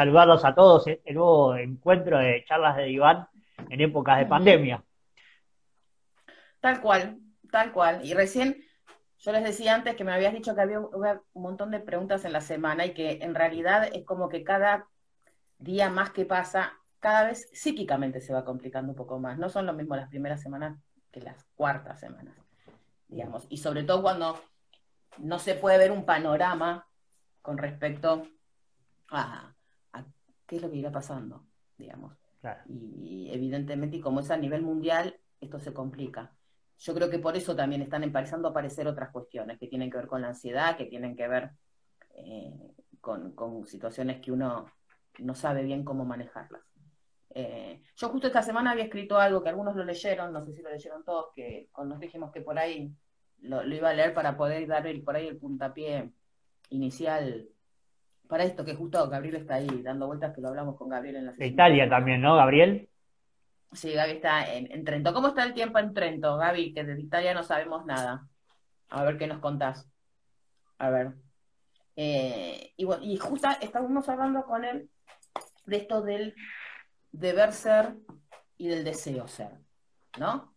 [0.00, 3.28] saludarlos a todos este nuevo encuentro de charlas de Iván
[3.68, 4.82] en épocas de pandemia.
[6.58, 7.18] Tal cual,
[7.50, 8.00] tal cual.
[8.02, 8.64] Y recién
[9.18, 12.32] yo les decía antes que me habías dicho que había un montón de preguntas en
[12.32, 14.86] la semana y que en realidad es como que cada
[15.58, 19.36] día más que pasa, cada vez psíquicamente se va complicando un poco más.
[19.36, 20.78] No son lo mismo las primeras semanas
[21.12, 22.34] que las cuartas semanas,
[23.06, 23.46] digamos.
[23.50, 24.40] Y sobre todo cuando
[25.18, 26.88] no se puede ver un panorama
[27.42, 28.26] con respecto
[29.10, 29.49] a,
[30.50, 31.46] qué es lo que irá pasando,
[31.78, 32.12] digamos.
[32.66, 36.34] Y, evidentemente, y como es a nivel mundial, esto se complica.
[36.76, 39.98] Yo creo que por eso también están empezando a aparecer otras cuestiones que tienen que
[39.98, 41.52] ver con la ansiedad, que tienen que ver
[42.16, 44.66] eh, con, situaciones que uno
[45.20, 46.62] no sabe bien cómo manejarlas.
[47.32, 50.62] Eh, yo justo esta semana había escrito algo que algunos lo leyeron, no sé si
[50.62, 52.92] lo leyeron todos, que nos dijimos que por ahí
[53.38, 56.10] lo, iba a leer para poder dar el, por ahí el puntapié
[56.70, 57.48] inicial
[58.30, 61.26] para esto, que justo Gabriel está ahí dando vueltas, que lo hablamos con Gabriel en
[61.26, 62.88] la De Italia también, ¿no, Gabriel?
[63.72, 65.12] Sí, Gaby está en, Trento.
[65.12, 66.72] ¿Cómo está el tiempo en Trento, Gaby?
[66.72, 68.28] Que de Italia no sabemos nada.
[68.88, 69.90] A ver qué nos contás.
[70.78, 71.12] A ver.
[71.96, 74.88] Eh, y, bueno, y justo estábamos hablando con él
[75.66, 76.34] de esto del
[77.10, 77.96] deber ser
[78.56, 79.58] y del deseo ser,
[80.18, 80.54] ¿no?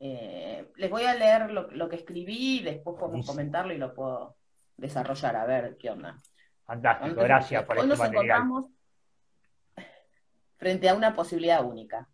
[0.00, 4.36] Eh, les voy a leer lo, que escribí y después podemos comentarlo y lo puedo
[4.76, 6.20] desarrollar, a ver qué onda.
[6.66, 8.66] Fantástico, gracias por hoy este nos encontramos
[10.56, 12.08] frente a una posibilidad única.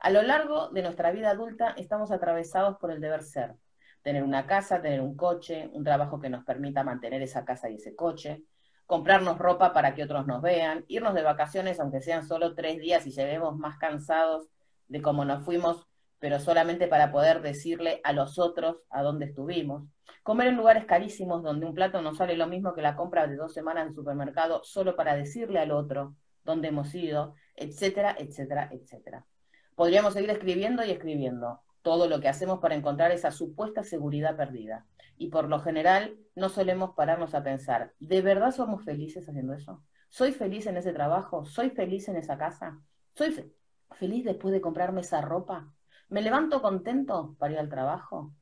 [0.00, 3.54] A lo largo de nuestra vida adulta estamos atravesados por el deber ser.
[4.02, 7.76] Tener una casa, tener un coche, un trabajo que nos permita mantener esa casa y
[7.76, 8.42] ese coche,
[8.86, 13.06] comprarnos ropa para que otros nos vean, irnos de vacaciones aunque sean solo tres días
[13.06, 14.48] y lleguemos más cansados
[14.88, 15.86] de cómo nos fuimos,
[16.22, 19.88] pero solamente para poder decirle a los otros a dónde estuvimos.
[20.22, 23.34] Comer en lugares carísimos donde un plato no sale lo mismo que la compra de
[23.34, 26.14] dos semanas en supermercado solo para decirle al otro
[26.44, 29.26] dónde hemos ido, etcétera, etcétera, etcétera.
[29.74, 34.86] Podríamos seguir escribiendo y escribiendo todo lo que hacemos para encontrar esa supuesta seguridad perdida.
[35.18, 39.82] Y por lo general no solemos pararnos a pensar, ¿de verdad somos felices haciendo eso?
[40.08, 41.44] ¿Soy feliz en ese trabajo?
[41.44, 42.78] ¿Soy feliz en esa casa?
[43.12, 43.52] ¿Soy
[43.90, 45.74] feliz después de comprarme esa ropa?
[46.12, 48.34] ¿Me levanto contento para ir al trabajo?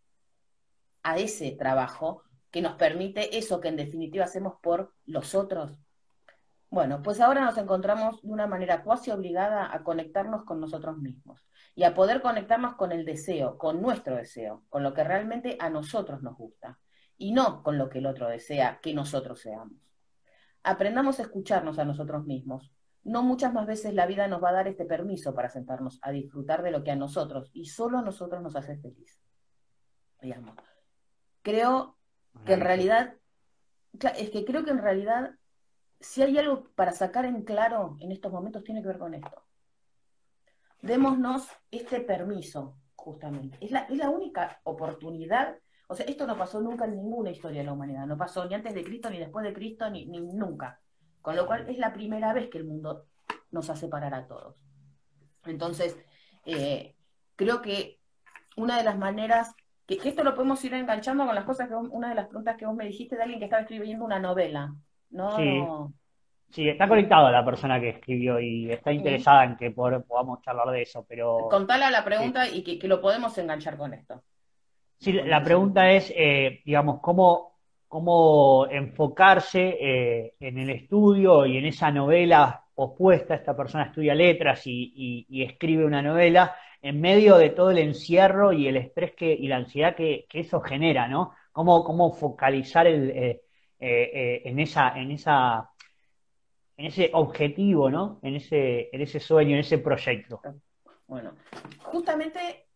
[1.04, 5.78] A ese trabajo que nos permite eso que en definitiva hacemos por los otros,
[6.69, 11.47] bueno, pues ahora nos encontramos de una manera cuasi obligada a conectarnos con nosotros mismos
[11.76, 15.70] y a poder conectarnos con el deseo, con nuestro deseo, con lo que realmente a
[15.70, 16.80] nosotros nos gusta
[17.19, 19.78] y no con lo que el otro desea que nosotros seamos.
[20.64, 22.72] Aprendamos a escucharnos a nosotros mismos.
[23.03, 26.11] No muchas más veces la vida nos va a dar este permiso para sentarnos a
[26.11, 29.21] disfrutar de lo que a nosotros y solo a nosotros nos hace feliz.
[30.21, 30.55] Digamos.
[31.43, 31.97] Creo
[32.44, 33.15] que en realidad,
[34.16, 35.34] es que creo que en realidad
[36.00, 39.44] si hay algo para sacar en claro en estos momentos, tiene que ver con esto.
[40.83, 43.59] Démonos este permiso, justamente.
[43.60, 45.59] Es la, es la única oportunidad.
[45.89, 48.06] O sea, esto no pasó nunca en ninguna historia de la humanidad.
[48.06, 50.81] No pasó ni antes de Cristo, ni después de Cristo, ni, nunca.
[51.22, 53.06] Con lo cual es la primera vez que el mundo
[53.50, 54.56] nos hace parar a todos.
[55.44, 55.98] Entonces,
[56.44, 56.94] eh,
[57.36, 57.98] creo que
[58.56, 59.54] una de las maneras,
[59.86, 62.66] que, esto lo podemos ir enganchando con las cosas que una de las preguntas que
[62.66, 64.75] vos me dijiste de alguien que estaba escribiendo una novela.
[65.10, 65.92] No,
[66.50, 66.69] sí.
[66.69, 70.82] está conectado a la persona que escribió y está interesada en que podamos charlar de
[70.82, 71.48] eso, pero...
[71.50, 74.22] Contale a la pregunta y que, lo podemos enganchar con esto.
[74.98, 77.50] Sí, la pregunta es, eh, digamos, cómo,
[77.91, 84.62] cómo enfocarse eh, en el estudio y en esa novela opuesta, esta persona estudia letras
[84.65, 89.49] y, escribe una novela en medio de todo el encierro y el estrés que, y
[89.49, 91.34] la ansiedad que, eso genera, ¿no?
[91.51, 93.43] Cómo, cómo focalizar el, eh,
[93.81, 95.69] eh, en, esa, en, esa,
[96.77, 98.21] en ese objetivo, ¿no?
[98.22, 100.41] En ese, en ese sueño, en ese proyecto.
[101.09, 101.33] Bueno,
[101.83, 102.69] justamente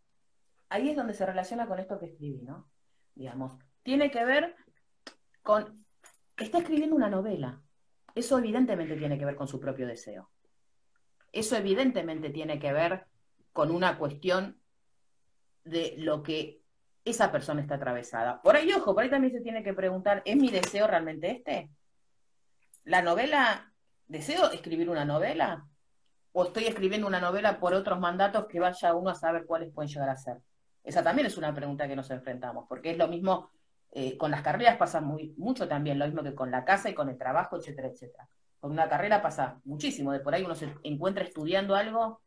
[0.71, 2.67] ahí es donde se relaciona con esto que escribí, ¿no?
[3.15, 3.53] Digamos,
[3.85, 4.57] tiene que ver
[5.45, 5.85] con
[6.37, 7.63] está escribiendo una novela.
[8.15, 10.31] Eso evidentemente tiene que ver con su propio deseo.
[11.31, 13.07] Eso evidentemente tiene que ver
[13.53, 14.59] con una cuestión
[15.65, 16.63] de lo que
[17.05, 18.41] esa persona está atravesada.
[18.41, 21.71] Por ahí, ojo, por ahí también se tiene que preguntar, ¿es mi deseo realmente este?
[22.85, 23.73] ¿La novela,
[24.09, 25.67] deseo escribir una novela?
[26.33, 29.91] ¿O estoy escribiendo una novela por otros mandatos que vaya uno a saber cuáles pueden
[29.91, 30.39] llegar a ser?
[30.83, 33.51] Esa también es una pregunta que nos enfrentamos, porque es lo mismo,
[33.95, 36.95] eh, con las carreras pasa muy, mucho también, lo mismo que con la casa y
[36.95, 38.29] con el trabajo, etcétera, etcétera.
[38.61, 42.23] Con una carrera pasa muchísimo, de por ahí uno se encuentra estudiando algo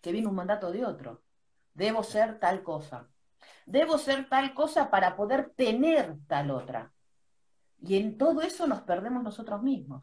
[0.00, 1.22] que viene un mandato de otro.
[1.74, 3.08] Debo ser tal cosa
[3.66, 6.92] debo ser tal cosa para poder tener tal otra.
[7.80, 10.02] Y en todo eso nos perdemos nosotros mismos,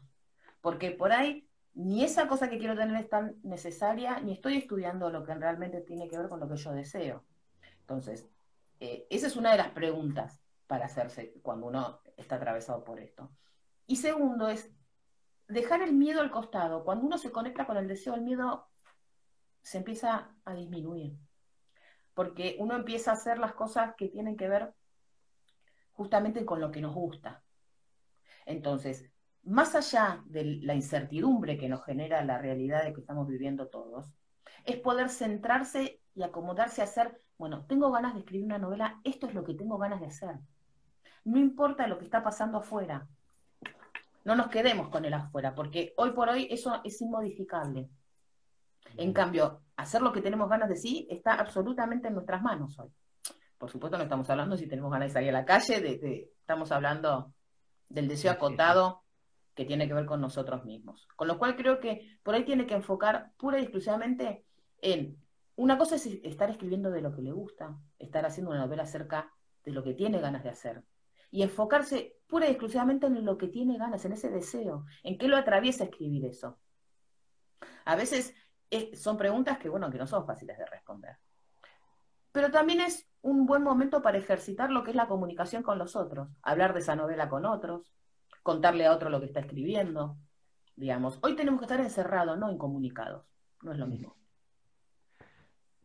[0.60, 5.10] porque por ahí ni esa cosa que quiero tener es tan necesaria, ni estoy estudiando
[5.10, 7.24] lo que realmente tiene que ver con lo que yo deseo.
[7.80, 8.28] Entonces,
[8.78, 13.30] eh, esa es una de las preguntas para hacerse cuando uno está atravesado por esto.
[13.86, 14.70] Y segundo es
[15.48, 16.84] dejar el miedo al costado.
[16.84, 18.68] Cuando uno se conecta con el deseo, el miedo
[19.62, 21.18] se empieza a disminuir.
[22.14, 24.74] Porque uno empieza a hacer las cosas que tienen que ver
[25.92, 27.42] justamente con lo que nos gusta.
[28.46, 29.10] Entonces,
[29.42, 34.12] más allá de la incertidumbre que nos genera la realidad de que estamos viviendo todos,
[34.64, 39.26] es poder centrarse y acomodarse a hacer, bueno, tengo ganas de escribir una novela, esto
[39.26, 40.38] es lo que tengo ganas de hacer.
[41.24, 43.08] No importa lo que está pasando afuera,
[44.24, 47.88] no nos quedemos con el afuera, porque hoy por hoy eso es inmodificable.
[48.96, 52.90] En cambio, hacer lo que tenemos ganas de sí está absolutamente en nuestras manos hoy.
[53.58, 56.72] Por supuesto, no estamos hablando si tenemos ganas de salir a la calle, de, estamos
[56.72, 57.32] hablando
[57.88, 59.02] del deseo acotado
[59.54, 61.06] que tiene que ver con nosotros mismos.
[61.16, 64.44] Con lo cual creo que por ahí tiene que enfocar pura y exclusivamente
[64.80, 65.16] en,
[65.56, 69.32] una cosa es estar escribiendo de lo que le gusta, estar haciendo una novela acerca
[69.64, 70.82] de lo que tiene ganas de hacer,
[71.34, 75.26] y enfocarse pura y exclusivamente en lo que tiene ganas, en ese deseo, en qué
[75.26, 76.60] lo atraviesa escribir eso.
[77.86, 78.36] A veces
[78.94, 81.16] son preguntas que, bueno, que no son fáciles de responder.
[82.30, 85.96] Pero también es un buen momento para ejercitar lo que es la comunicación con los
[85.96, 87.92] otros, hablar de esa novela con otros,
[88.44, 90.16] contarle a otro lo que está escribiendo.
[90.76, 93.26] Digamos, hoy tenemos que estar encerrados, no incomunicados.
[93.62, 94.16] No es lo mismo.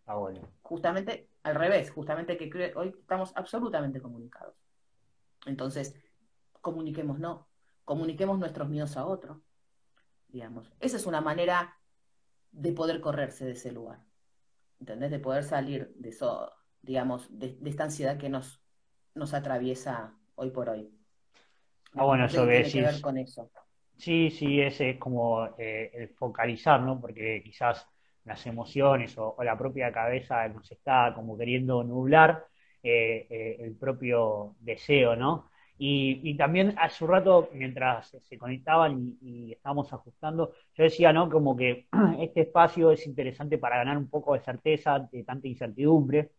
[0.05, 0.41] Ah, bueno.
[0.61, 4.53] Justamente al revés, justamente que hoy estamos absolutamente comunicados.
[5.45, 5.95] Entonces,
[6.61, 7.47] comuniquemos, no,
[7.85, 9.41] comuniquemos nuestros miedos a otro.
[10.27, 11.77] Digamos, esa es una manera
[12.51, 13.99] de poder correrse de ese lugar.
[14.79, 15.11] ¿Entendés?
[15.11, 16.51] De poder salir de eso,
[16.81, 18.61] digamos, de, esta ansiedad que nos,
[19.15, 20.89] nos atraviesa hoy por hoy.
[21.93, 23.49] Ah, bueno, eso que tiene que ver con eso.
[23.97, 27.01] Sí, sí, ese es como eh, el focalizar, ¿no?
[27.01, 27.85] Porque quizás
[28.23, 32.45] las emociones o, la propia cabeza nos está como queriendo nublar
[32.83, 35.49] eh, eh, el propio deseo, ¿no?
[35.81, 41.29] Y, también hace un rato, mientras se conectaban y, estábamos ajustando, yo decía, ¿no?
[41.29, 41.87] Como que
[42.19, 46.31] este espacio es interesante para ganar un poco de certeza de tanta incertidumbre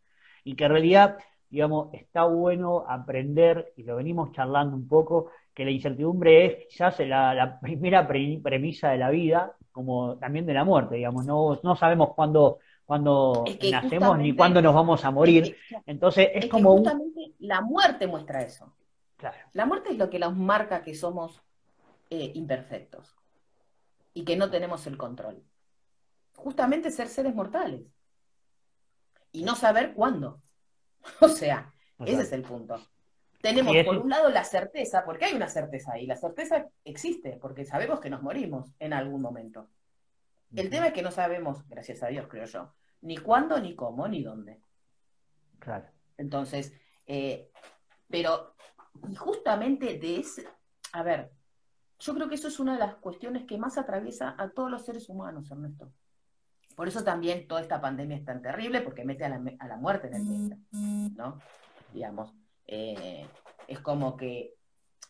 [0.44, 5.64] y que en realidad, digamos, está bueno aprender, y lo venimos charlando un poco, que
[5.64, 10.96] la incertidumbre es quizás la, primera premisa de la vida, como también de la muerte,
[10.96, 12.58] digamos, no, no sabemos cuándo,
[12.90, 15.56] cuándo nacemos ni cuándo nos vamos a morir.
[15.86, 16.72] Entonces es, como...
[16.72, 18.74] justamente la muerte muestra eso.
[19.52, 21.40] La muerte es lo que nos marca que somos
[22.08, 23.14] eh, imperfectos
[24.12, 25.40] y que no tenemos el control.
[26.34, 27.82] Justamente ser seres mortales
[29.30, 30.42] y no saber cuándo.
[31.20, 31.72] O sea,
[32.04, 32.80] ese es el punto.
[33.40, 37.64] Tenemos por un lado la certeza, porque hay una certeza ahí, la certeza existe, porque
[37.64, 39.68] sabemos que nos morimos en algún momento.
[40.54, 44.08] El tema es que no sabemos, gracias a Dios creo yo, ni cuándo, ni cómo,
[44.08, 44.60] ni dónde.
[45.58, 45.86] Claro.
[46.16, 46.72] Entonces,
[47.06, 47.50] eh,
[48.08, 48.54] pero
[49.08, 50.46] y justamente de ese,
[50.92, 51.32] a ver,
[51.98, 54.84] yo creo que eso es una de las cuestiones que más atraviesa a todos los
[54.84, 55.92] seres humanos, Ernesto.
[56.74, 60.14] Por eso también toda esta pandemia es tan terrible, porque mete a la, muerte en
[60.14, 60.56] el medio,
[61.16, 61.38] ¿no?
[61.92, 62.34] Digamos,
[62.66, 63.28] eh,
[63.66, 64.54] es como que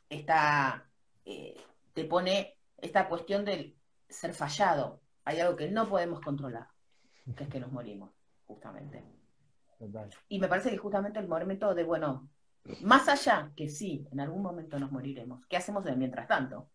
[0.08, 0.90] está,
[1.24, 1.56] eh,
[1.92, 3.76] te pone esta cuestión del
[4.08, 5.00] ser fallado.
[5.30, 6.66] Hay algo que no podemos controlar,
[7.36, 8.10] que es que nos morimos,
[8.48, 9.04] justamente.
[10.28, 12.28] Y me parece que justamente el momento de, bueno,
[12.82, 16.66] más allá que sí, en algún momento nos moriremos, ¿qué hacemos de mientras tanto?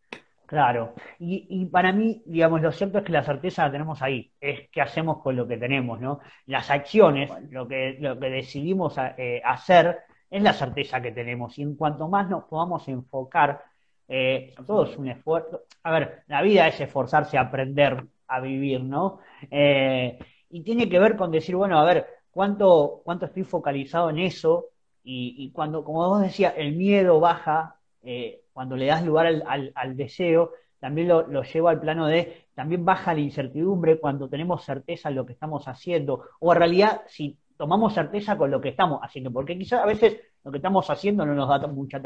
[0.46, 4.70] Claro, y, para mí, digamos, lo cierto es que la certeza la tenemos ahí, es
[4.70, 6.22] qué hacemos con lo que tenemos, ¿no?
[6.46, 11.64] Las acciones, lo que, lo que decidimos eh, hacer, es la certeza que tenemos, y
[11.64, 13.66] en cuanto más nos podamos enfocar,
[14.08, 15.64] eh, todo es un esfuerzo.
[15.84, 19.20] A ver, la vida es esforzarse a aprender a vivir, ¿no?
[19.50, 20.18] Eh,
[20.50, 24.70] y tiene que ver con decir, bueno, a ver, ¿cuánto, cuánto estoy focalizado en eso?
[25.08, 30.54] Y, cuando, como vos decías, el miedo baja, eh, cuando le das lugar al, deseo,
[30.80, 35.16] también lo, lo, llevo al plano de, también baja la incertidumbre cuando tenemos certeza en
[35.16, 39.32] lo que estamos haciendo, o en realidad si tomamos certeza con lo que estamos haciendo,
[39.32, 42.02] porque quizás a veces lo que estamos haciendo no nos da mucha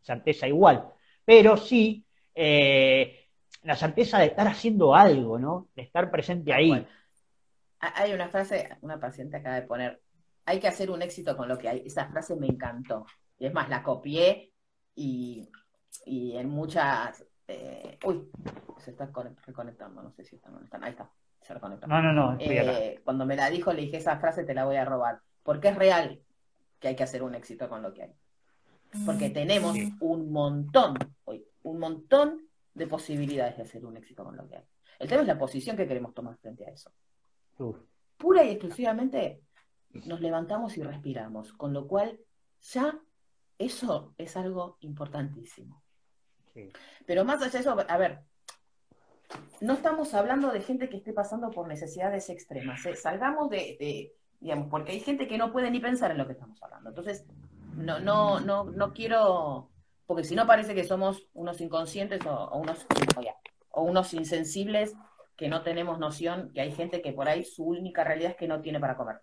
[0.00, 0.88] certeza igual,
[1.24, 3.21] pero sí eh,
[3.62, 5.68] la certeza de estar haciendo algo, ¿no?
[5.74, 6.86] De estar presente ahí.
[7.78, 10.00] Hay una frase, una paciente acaba de poner,
[10.44, 11.82] hay que hacer un éxito con lo que hay.
[11.84, 13.06] Esa frase me encantó.
[13.38, 14.52] Y es más, la copié
[14.94, 15.48] y,
[16.06, 17.24] en muchas...
[17.48, 18.30] Eh, uy,
[18.78, 19.10] se está
[19.46, 20.78] reconectando, no sé si está, no está.
[20.80, 21.86] Ahí está, se reconectó.
[21.86, 22.36] No, no, no.
[22.38, 25.20] Eh, cuando me la dijo, le dije, esa frase te la voy a robar.
[25.42, 26.20] Porque es real
[26.78, 28.12] que hay que hacer un éxito con lo que hay.
[29.06, 30.94] Porque mm, tenemos un montón,
[31.62, 34.64] un montón de posibilidades de hacer un éxito con lo que hay.
[34.98, 36.92] El tema es la posición que queremos tomar frente a eso.
[38.16, 39.42] Pura y exclusivamente
[40.06, 42.18] nos levantamos y respiramos, con lo cual
[42.60, 42.98] ya
[43.58, 45.82] eso es algo importantísimo.
[47.06, 48.20] Pero más allá de eso, a ver,
[49.60, 52.84] no estamos hablando de gente que esté pasando por necesidades extremas.
[52.86, 52.94] ¿eh?
[52.94, 56.62] Salgamos de, digamos, porque hay gente que no puede ni pensar en lo que estamos
[56.62, 56.90] hablando.
[56.90, 57.24] Entonces,
[57.76, 59.70] no, no, no, no quiero,
[60.12, 62.86] porque si no parece que somos unos inconscientes o, unos,
[63.70, 64.94] o unos insensibles
[65.38, 68.46] que no tenemos noción que hay gente que por ahí su única realidad es que
[68.46, 69.16] no tiene para comer.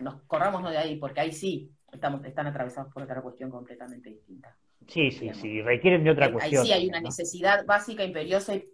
[0.00, 4.56] Nos corramos de ahí, porque ahí sí estamos, están atravesados por otra cuestión completamente distinta.
[4.86, 6.62] Sí, sí, sí, requieren de otra cuestión.
[6.62, 8.64] Ahí sí hay una necesidad básica, imperiosa y,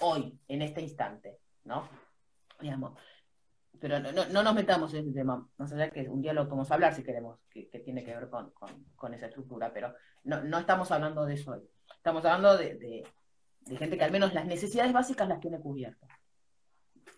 [0.00, 1.86] hoy, en este instante, ¿no?
[2.58, 2.98] Digamos,
[3.80, 6.94] pero no, nos metamos en ese tema, más allá que un día lo podemos hablar
[6.94, 9.94] si queremos, que, tiene que ver con, esa estructura, pero
[10.24, 11.62] no, estamos hablando de eso hoy.
[11.96, 13.02] Estamos hablando de,
[13.66, 16.10] gente que al menos las necesidades básicas las tiene cubiertas.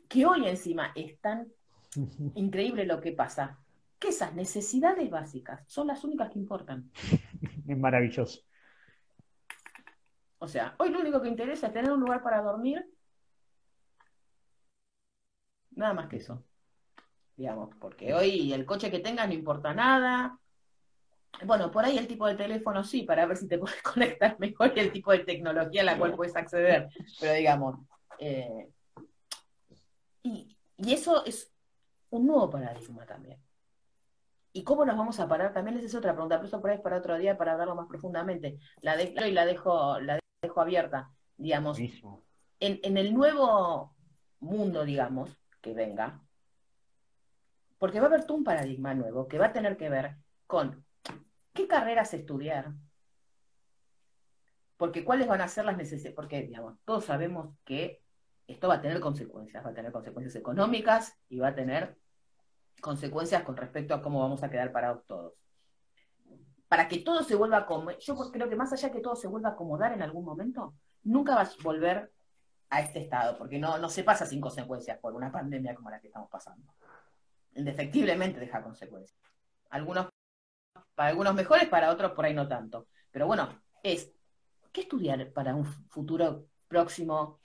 [0.08, 1.48] Que hoy encima es tan
[2.36, 3.58] increíble lo que pasa,
[3.98, 6.90] que esas necesidades básicas son las únicas que importan.
[7.66, 8.40] Es maravilloso.
[10.38, 12.84] O sea, hoy lo único que interesa es tener un lugar para dormir.
[15.70, 16.44] Nada más que eso.
[17.42, 20.38] Digamos, porque hoy el coche que tengas no importa nada.
[21.44, 24.72] Bueno, por ahí el tipo de teléfono sí, para ver si te puedes conectar mejor
[24.76, 26.88] y el tipo de tecnología a la cual puedes acceder.
[27.18, 27.80] Pero digamos,
[28.20, 28.68] eh,
[30.22, 31.50] y, y eso es
[32.10, 33.40] un nuevo paradigma también.
[34.52, 35.52] ¿Y cómo nos vamos a parar?
[35.52, 37.74] También esa es otra pregunta, pero eso por ahí es para otro día para hablarlo
[37.74, 38.60] más profundamente.
[38.82, 41.76] La dejo y la dejo, la dejo abierta, digamos.
[41.80, 43.96] En, en, el nuevo
[44.38, 46.22] mundo, digamos, que venga,
[47.82, 50.14] porque va a haber todo un paradigma nuevo que va a tener que ver
[50.46, 50.86] con
[51.52, 52.74] qué carreras estudiar,
[54.76, 58.00] porque cuáles van a ser las necesidades, porque, digamos, todos sabemos que
[58.46, 61.98] esto va a tener consecuencias, va a tener consecuencias económicas y va a tener
[62.80, 65.32] consecuencias con respecto a cómo vamos a quedar parados todos.
[66.68, 69.16] Para que todo se vuelva a acomodar, yo creo que más allá de que todo
[69.16, 72.12] se vuelva a acomodar en algún momento, nunca vas a volver
[72.70, 76.00] a este estado, porque no, no se pasa sin consecuencias por una pandemia como la
[76.00, 76.72] que estamos pasando.
[77.54, 79.18] Indefectiblemente deja consecuencias.
[79.70, 80.08] Algunos,
[80.94, 82.88] para algunos mejores, para otros por ahí no tanto.
[83.10, 84.12] Pero bueno, es,
[84.72, 87.38] ¿qué estudiar para un futuro próximo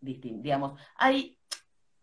[0.00, 0.42] distinto?
[0.42, 1.38] Digamos, hay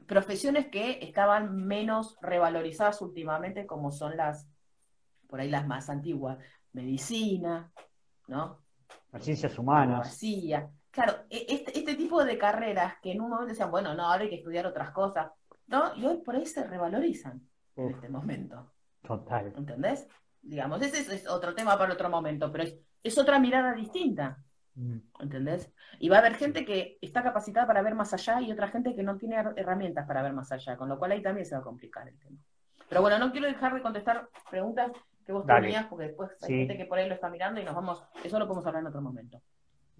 [0.06, 4.48] profesiones que estaban menos revalorizadas últimamente, como son las,
[5.28, 6.38] por ahí las más antiguas,
[6.72, 7.72] medicina,
[8.28, 8.62] ¿no?
[9.12, 10.08] Las ciencias humanas.
[10.94, 14.24] Claro, e, este, este, tipo de carreras que en un momento decían, bueno, no, ahora
[14.24, 15.32] hay que estudiar otras cosas,
[15.68, 15.96] ¿no?
[15.96, 17.42] Y hoy por ahí se revalorizan
[17.76, 18.72] en este momento.
[19.02, 19.54] Total.
[19.56, 20.08] ¿Entendés?
[20.42, 24.44] Digamos, ese es, otro tema para otro momento, pero es, es otra mirada distinta.
[24.76, 24.98] Mm.
[25.20, 25.72] ¿Entendés?
[26.00, 28.96] Y va a haber gente que está capacitada para ver más allá y otra gente
[28.96, 31.62] que no tiene herramientas para ver más allá, con lo cual ahí también se va
[31.62, 32.38] a complicar el tema.
[32.90, 34.92] Pero bueno, no quiero dejar de contestar preguntas
[35.26, 37.76] que vos tenías, porque después hay gente que por ahí lo está mirando y nos
[37.76, 39.42] vamos, eso lo podemos hablar en otro momento.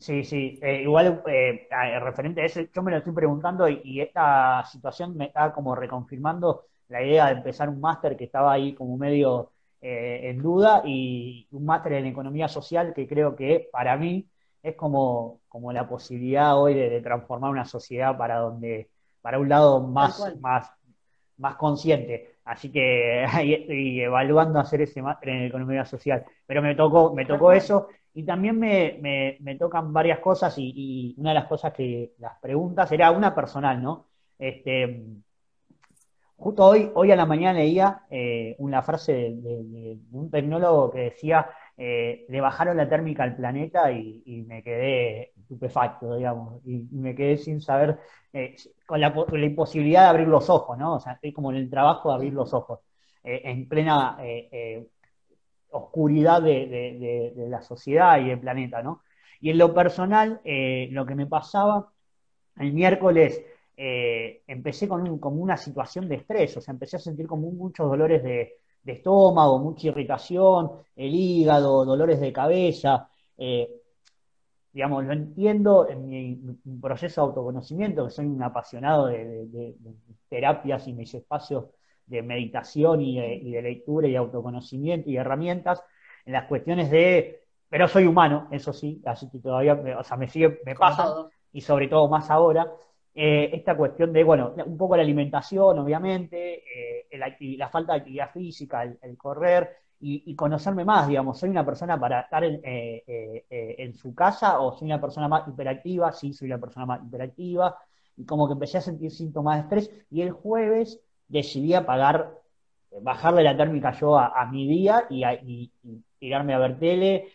[0.04, 1.66] Sí, sí, eh, igual eh,
[2.02, 6.66] referente a eso, yo me lo estoy preguntando y, esta situación me está como reconfirmando
[6.90, 11.48] la idea de empezar un máster que estaba ahí como medio eh, en duda y
[11.52, 14.28] un máster en economía social que creo que para mí
[14.62, 18.90] es como, como la posibilidad hoy de, transformar una sociedad para donde,
[19.22, 20.70] para un lado más, más,
[21.38, 22.40] más consciente.
[22.44, 26.26] Así que ahí estoy evaluando hacer ese máster en economía social.
[26.46, 31.32] Pero me tocó, me tocó eso, y también me, me, tocan varias cosas, y, una
[31.32, 34.08] de las cosas que las preguntas era una personal, ¿no?
[34.38, 35.06] Este,
[36.38, 41.50] justo hoy, hoy a la mañana leía eh, una frase de un tecnólogo que decía
[41.78, 47.38] eh, le bajaron la térmica al planeta y, me quedé estupefacto, digamos, y, me quedé
[47.38, 48.00] sin saber,
[48.32, 48.56] eh,
[48.86, 50.96] con, la, imposibilidad de abrir los ojos, ¿no?
[50.96, 52.80] O sea, estoy como en el trabajo de abrir los ojos,
[53.24, 54.18] en plena
[55.74, 59.04] oscuridad de, la sociedad y del planeta, ¿no?
[59.42, 61.92] Y en lo personal, lo que me pasaba
[62.58, 63.44] el miércoles,
[63.76, 68.24] empecé con como una situación de estrés, o sea, empecé a sentir como muchos dolores
[68.24, 68.54] de,
[68.84, 73.10] de estómago, mucha irritación, el hígado, dolores de cabeza.
[73.38, 73.70] Eh,
[74.72, 76.36] digamos, lo entiendo en mi,
[76.82, 79.76] proceso de autoconocimiento, que soy un apasionado de,
[80.30, 81.66] terapias y mis espacios
[82.06, 83.20] de meditación y
[83.52, 85.84] de, lectura y autoconocimiento y herramientas,
[86.26, 90.28] en las cuestiones de, pero soy humano, eso sí, así que todavía, o sea, me
[90.28, 92.72] sigue, me pasa, y sobre todo más ahora,
[93.16, 96.64] eh, esta cuestión de, bueno, un poco la alimentación, obviamente,
[97.12, 97.18] eh,
[97.58, 102.22] la, falta de actividad física, el, correr y, conocerme más, digamos, soy una persona para
[102.22, 106.60] estar en, eh, en, su casa o soy una persona más hiperactiva, sí, soy una
[106.60, 107.78] persona más hiperactiva,
[108.18, 111.00] y como que empecé a sentir síntomas de estrés y el jueves
[111.34, 112.40] decidí apagar,
[113.02, 115.72] bajarle la térmica yo a, mi día y, y,
[116.20, 117.28] tirarme a ver tele,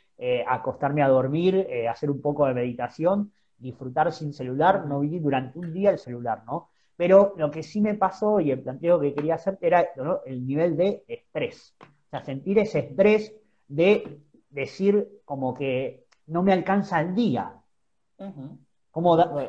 [0.46, 5.72] acostarme a dormir, hacer un poco de meditación, disfrutar sin celular, no vi durante un
[5.72, 6.70] día el celular, ¿no?
[6.96, 9.88] Pero lo que sí me pasó y el planteo que quería hacer era
[10.26, 11.74] el nivel de estrés.
[11.80, 13.34] O sea, sentir ese estrés
[13.68, 17.52] de decir como que no me alcanza el día.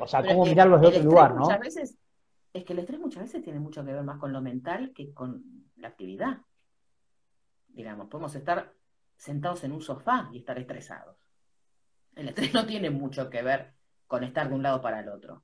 [0.01, 1.41] o sea, cómo mirarlo desde otro lugar, ¿no?
[1.41, 1.97] Muchas veces,
[2.59, 5.13] es que el estrés muchas veces tiene mucho que ver más con lo mental que
[5.13, 5.43] con
[5.75, 6.39] la actividad.
[7.67, 8.73] Digamos, podemos estar
[9.15, 11.17] sentados en un sofá y estar estresados.
[12.15, 13.73] El estrés no tiene mucho que ver
[14.07, 15.43] con estar de un lado para el otro.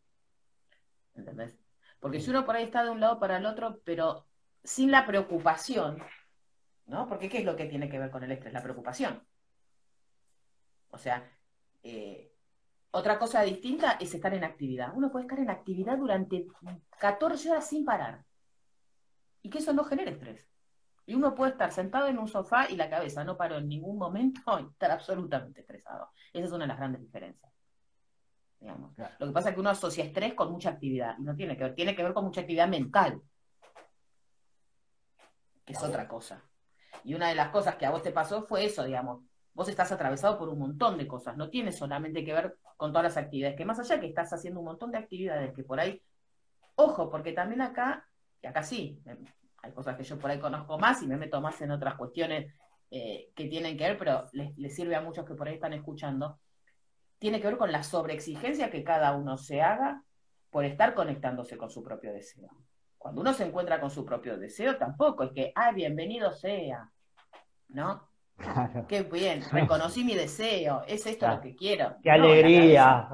[1.14, 1.58] ¿Entendés?
[2.00, 4.28] Porque si uno por ahí está de un lado para el otro, pero
[4.64, 6.02] sin la preocupación
[6.88, 7.08] ¿no?
[7.08, 8.54] Porque ¿qué es lo que tiene que ver con el estrés?
[8.54, 9.24] La preocupación.
[10.90, 11.30] O sea,
[11.84, 12.35] eh,
[12.96, 14.94] otra cosa distinta es estar en actividad.
[14.96, 16.48] Uno puede estar en actividad durante
[16.98, 18.24] 14 horas sin parar
[19.42, 20.48] y que eso no genere estrés.
[21.06, 23.98] Y uno puede estar sentado en un sofá y la cabeza no paró en ningún
[23.98, 26.10] momento y estar absolutamente estresado.
[26.32, 27.52] Esa es una de las grandes diferencias.
[29.20, 31.64] Lo que pasa es que uno asocia estrés con mucha actividad y no tiene que
[31.66, 33.22] ver, tiene que ver con mucha actividad mental,
[35.66, 36.42] que es otra cosa.
[37.04, 39.22] Y una de las cosas que a vos te pasó fue eso, digamos.
[39.56, 43.06] Vos estás atravesado por un montón de cosas, no tiene solamente que ver con todas
[43.06, 46.02] las actividades, que más allá que estás haciendo un montón de actividades que por ahí,
[46.76, 48.08] ojo, porque también acá,
[48.42, 49.24] y acá sí, em,
[49.64, 52.54] hay cosas que yo por ahí conozco más y me meto más en otras cuestiones
[52.92, 55.74] eh, que tienen que ver, pero les, les sirve a muchos que por ahí están
[55.74, 56.40] escuchando,
[57.18, 60.04] tiene que ver con la sobreexigencia que cada uno se haga
[60.50, 62.50] por estar conectándose con su propio deseo.
[62.98, 66.92] Cuando uno se encuentra con su propio deseo, tampoco es que, ah, bienvenido sea.
[67.70, 68.10] ¿no?
[68.88, 71.96] Qué bien, reconocí mi deseo, es esto lo que quiero.
[72.04, 73.08] Qué alegría.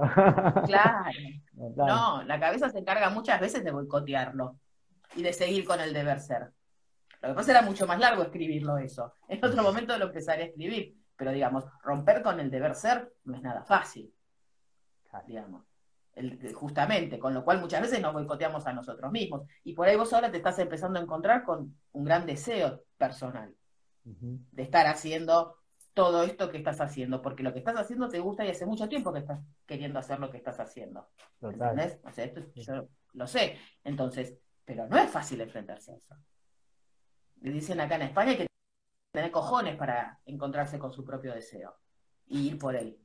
[0.66, 1.10] claro.
[1.54, 4.58] No, la cabeza se encarga muchas veces de boicotearlo
[5.16, 6.52] y de seguir con el deber ser.
[7.22, 9.14] Lo que pasa era mucho más largo escribirlo eso.
[9.28, 13.36] En otro momento lo empezaría a escribir, pero digamos, romper con el deber ser no
[13.36, 14.12] es nada fácil.
[15.28, 15.64] Digamos.
[16.56, 19.44] justamente, con lo cual muchas veces nos boicoteamos a nosotros mismos.
[19.64, 23.54] Y por ahí vos ahora te estás empezando a encontrar con un gran deseo personal
[24.04, 25.58] de estar haciendo
[25.94, 28.88] todo esto que estás haciendo, porque lo que estás haciendo te gusta y hace mucho
[28.88, 31.10] tiempo que estás queriendo hacer lo que estás haciendo.
[31.42, 32.00] ¿Entendés?
[32.04, 33.58] O sea, esto yo lo sé.
[33.84, 36.16] Entonces, pero no es fácil enfrentarse a eso.
[37.42, 38.48] Le dicen acá en España que
[39.12, 41.76] tener cojones para encontrarse con su propio deseo
[42.28, 42.98] y ir por él,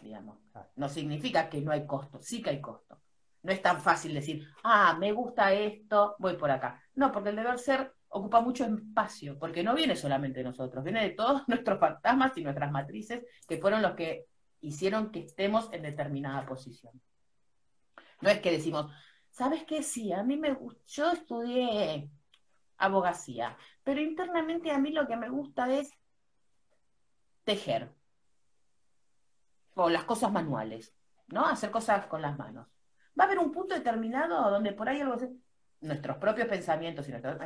[0.00, 0.38] digamos.
[0.76, 3.00] No significa que no hay costo, sí que hay costo.
[3.42, 6.80] No es tan fácil decir, ah, me gusta esto, voy por acá.
[6.94, 11.02] No, porque el deber ser ocupa mucho espacio, porque no viene solamente de nosotros, viene
[11.02, 14.26] de todos nuestros fantasmas y nuestras matrices que fueron los que
[14.60, 17.00] hicieron que estemos en determinada posición.
[18.20, 18.92] No es que decimos,
[19.30, 19.82] ¿sabes qué?
[19.82, 22.10] Sí, a mí me yo estudié
[22.76, 25.90] abogacía, pero internamente a mí lo que me gusta es
[27.44, 27.92] tejer
[29.74, 30.94] o las cosas manuales,
[31.28, 31.46] ¿no?
[31.46, 32.68] Hacer cosas con las manos.
[33.18, 35.16] Va a haber un punto determinado donde por ahí algo
[35.80, 37.38] nuestros propios pensamientos y nuestras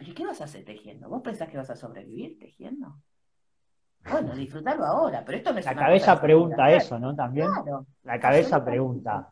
[0.00, 1.10] ¿Pero qué vas a hacer tejiendo?
[1.10, 3.02] ¿Vos pensás que vas a sobrevivir tejiendo?
[4.10, 7.14] Bueno, disfrutarlo ahora, pero esto no es La cabeza pregunta eso, ¿no?
[7.14, 7.50] También.
[8.04, 9.30] la cabeza pregunta.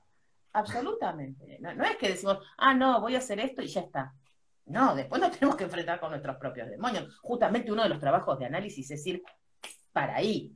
[0.53, 1.59] Absolutamente.
[1.61, 4.13] No, es que decimos, ah, no, voy a hacer esto y ya está.
[4.67, 7.19] No, después nos tenemos que enfrentar con nuestros propios demonios.
[7.23, 9.23] Justamente uno de los trabajos de análisis es ir
[9.91, 10.55] para ahí.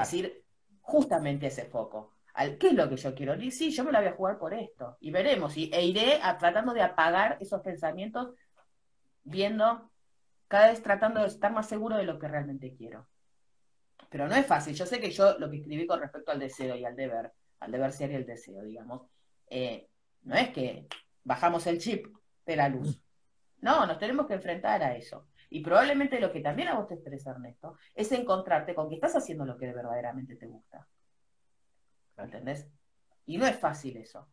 [0.00, 0.44] Es ir
[0.80, 2.12] justamente ese foco.
[2.34, 3.34] Al, ¿Qué es lo que yo quiero?
[3.34, 4.96] Y sí, yo me la voy a jugar por esto.
[5.00, 5.56] Y veremos.
[5.56, 8.28] Y, e iré tratando de apagar esos pensamientos
[9.30, 9.90] viendo,
[10.48, 13.06] cada vez tratando de estar más seguro de lo que realmente quiero.
[14.10, 14.74] Pero no es fácil.
[14.74, 17.70] Yo sé que yo lo que escribí con respecto al deseo y al deber, al
[17.70, 19.02] deber ser y el deseo, digamos,
[19.46, 19.88] eh,
[20.22, 20.88] no es que
[21.22, 22.06] bajamos el chip
[22.44, 23.00] de la luz.
[23.60, 25.28] No, nos tenemos que enfrentar a eso.
[25.50, 29.16] Y probablemente lo que también a vos te estresa, Ernesto, es encontrarte con que estás
[29.16, 30.86] haciendo lo que verdaderamente te gusta.
[32.16, 32.68] ¿Entendés?
[33.26, 34.28] Y no es fácil eso.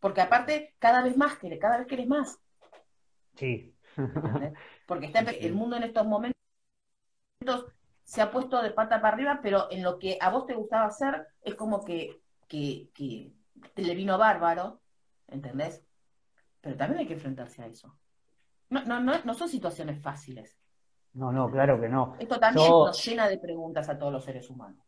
[0.00, 2.38] Porque aparte, cada vez más, cada vez querés más.
[3.36, 3.73] Sí,
[4.86, 6.34] porque está, el mundo en estos momentos
[8.02, 10.86] se ha puesto de pata para arriba, pero en lo que a vos te gustaba
[10.86, 12.90] hacer es como que, que,
[13.74, 14.80] te le vino bárbaro,
[15.28, 15.82] ¿entendés?
[16.60, 17.96] Pero también hay que enfrentarse a eso.
[18.70, 20.58] No, no, no, no son situaciones fáciles.
[21.14, 22.16] No, no, claro que no.
[22.18, 24.84] Esto también nos llena de preguntas a todos los seres humanos.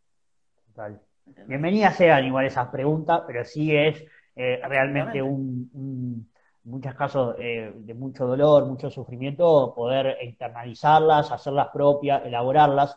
[0.66, 1.00] Total.
[1.46, 4.04] Bienvenidas sean igual esas preguntas, pero sí es
[4.36, 6.30] eh, realmente un,
[6.66, 12.96] muchos casos eh, de mucho dolor, mucho sufrimiento, poder internalizarlas, hacerlas propias, elaborarlas.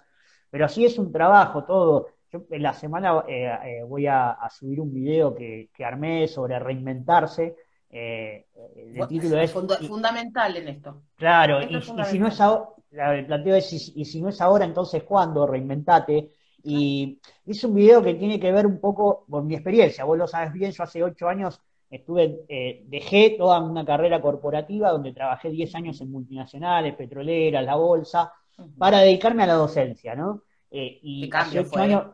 [0.49, 2.07] Pero así es un trabajo todo.
[2.31, 7.55] Yo en la semana eh, eh, voy a, subir un video que, armé sobre reinventarse.
[7.89, 11.03] el título es, fundamental en esto.
[11.15, 15.45] Claro, y, si no es ahora, y, y si no es ahora, entonces ¿cuándo?
[15.45, 16.31] Reinventate.
[16.63, 20.03] Y es un video que tiene que ver un poco con mi experiencia.
[20.03, 24.91] Vos lo sabes bien, yo hace ocho años estuve, eh, dejé toda una carrera corporativa
[24.91, 28.31] donde trabajé 10 años en multinacionales, petroleras, la bolsa,
[28.77, 30.43] para dedicarme a la docencia, ¿no?
[30.69, 32.07] Eh, y hace ocho años,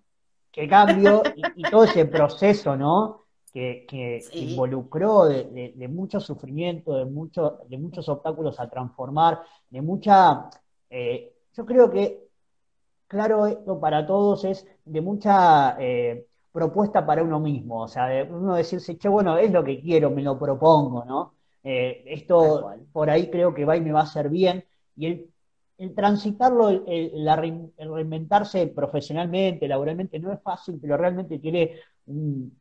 [0.52, 1.24] que cambio,
[1.56, 3.24] y, todo ese proceso, ¿no?
[3.52, 10.50] Que, involucró de, mucho sufrimiento, de, mucho, de muchos obstáculos a transformar, de mucha...
[10.90, 12.28] Eh, yo creo que,
[13.08, 15.78] claro, esto para todos es de mucha
[16.56, 20.10] propuesta para uno mismo, o sea, de uno decirse, che, bueno, es lo que quiero,
[20.10, 21.34] me lo propongo, ¿no?
[21.62, 24.64] Eh, esto por ahí creo que va y me va a hacer bien,
[24.96, 25.28] y
[25.78, 27.28] el, transitarlo, el,
[27.78, 31.74] reinventarse profesionalmente, laboralmente, no es fácil, pero realmente tiene
[32.06, 32.58] un,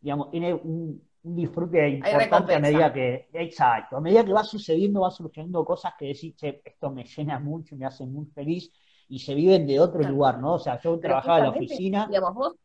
[0.00, 5.12] digamos, tiene un, disfrute importante a medida que, exacto, a medida que va sucediendo, va
[5.12, 8.72] surgiendo cosas que decís, che, esto me llena mucho, me hace muy feliz,
[9.08, 10.54] y se viven de otro lugar, ¿no?
[10.54, 12.08] O sea, yo trabajaba en la oficina.
[12.08, 12.56] Digamos, vos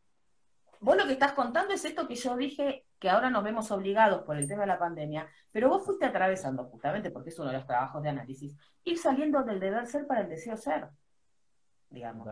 [0.84, 4.24] vos lo que estás contando es esto que yo dije que ahora nos vemos obligados
[4.24, 7.58] por el tema de la pandemia, pero vos fuiste atravesando justamente, porque es uno de
[7.58, 10.90] los trabajos de análisis, ir saliendo del deber ser para el deseo ser,
[11.90, 12.28] digamos.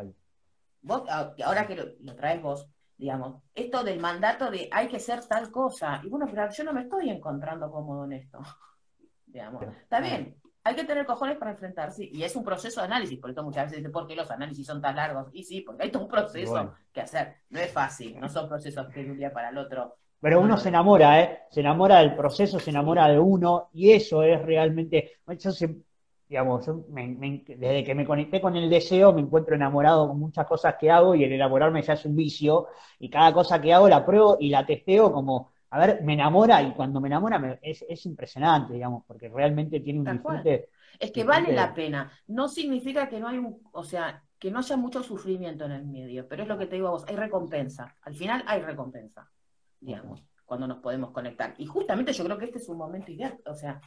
[0.82, 5.26] Vos, ah, ahora que lo, traes vos, digamos, esto del mandato de hay que ser
[5.26, 8.40] tal cosa, y bueno, pero yo no me estoy encontrando cómodo en esto,
[9.26, 9.64] digamos.
[9.64, 13.32] Está bien, hay que tener cojones para enfrentarse y es un proceso de análisis, por
[13.32, 15.30] eso muchas veces dicen, ¿por qué los análisis son tan largos?
[15.34, 18.88] Y sí, porque hay todo un proceso que hacer, no es fácil, no son procesos
[18.89, 19.95] que de un día para el otro.
[20.19, 21.39] Pero uno se enamora, ¿eh?
[21.50, 25.52] Se enamora del proceso, se enamora de uno y eso es realmente, yo
[26.32, 30.89] digamos, desde que me conecté con el deseo me encuentro enamorado con muchas cosas que
[30.89, 32.67] hago y el elaborarme ya es un vicio
[33.00, 36.62] y cada cosa que hago la pruebo y la testeo como a ver, me enamora
[36.62, 40.70] y cuando me enamora es, impresionante, digamos, porque realmente tiene un disfrute.
[41.00, 42.12] Es que vale la pena.
[42.28, 45.86] No significa que no hay, un, o sea, que no haya mucho sufrimiento en el
[45.86, 47.96] medio, pero es lo que te digo a vos, hay recompensa.
[48.02, 49.32] Al final hay recompensa,
[49.80, 51.56] digamos, cuando nos podemos conectar.
[51.58, 53.80] Y justamente yo creo que este es un momento ideal, o sea,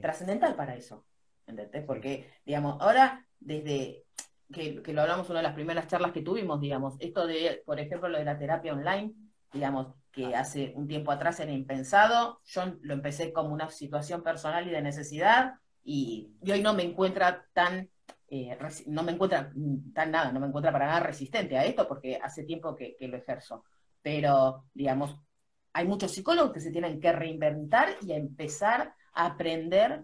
[0.00, 1.04] trascendental para eso.
[1.46, 1.84] ¿Entendés?
[1.84, 4.04] Porque, digamos, ahora desde
[4.50, 7.78] que, que, lo hablamos una de las primeras charlas que tuvimos, digamos, esto de, por
[7.78, 9.12] ejemplo, lo de la terapia online,
[9.52, 12.40] digamos, que hace un tiempo atrás era impensado.
[12.46, 17.44] Yo lo empecé como una situación personal y de necesidad y, hoy no me encuentra
[17.52, 17.90] tan,
[18.28, 19.52] eh, no me encuentra
[19.94, 23.18] tan nada, no me encuentra para nada resistente a esto porque hace tiempo que, lo
[23.18, 23.64] ejerzo.
[24.00, 25.14] Pero, digamos,
[25.74, 30.02] hay muchos psicólogos que se tienen que reinventar y a empezar a aprender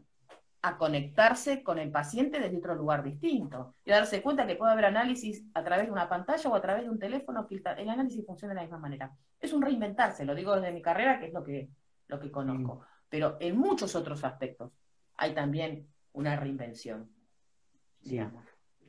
[0.63, 4.85] a conectarse con el paciente desde otro lugar distinto y darse cuenta que puede haber
[4.85, 8.25] análisis a través de una pantalla o a través de un teléfono, que el análisis
[8.25, 9.13] funciona de la misma manera.
[9.41, 11.69] Es un reinventarse, lo digo desde mi carrera, que es lo que,
[12.07, 14.71] lo que conozco, pero en muchos otros aspectos
[15.17, 17.11] hay también una reinvención.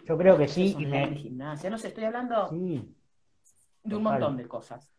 [0.06, 0.76] Yo creo que sí.
[0.78, 1.16] Y me...
[1.16, 4.94] gimnasia, no sé, estoy hablando de un montón de cosas.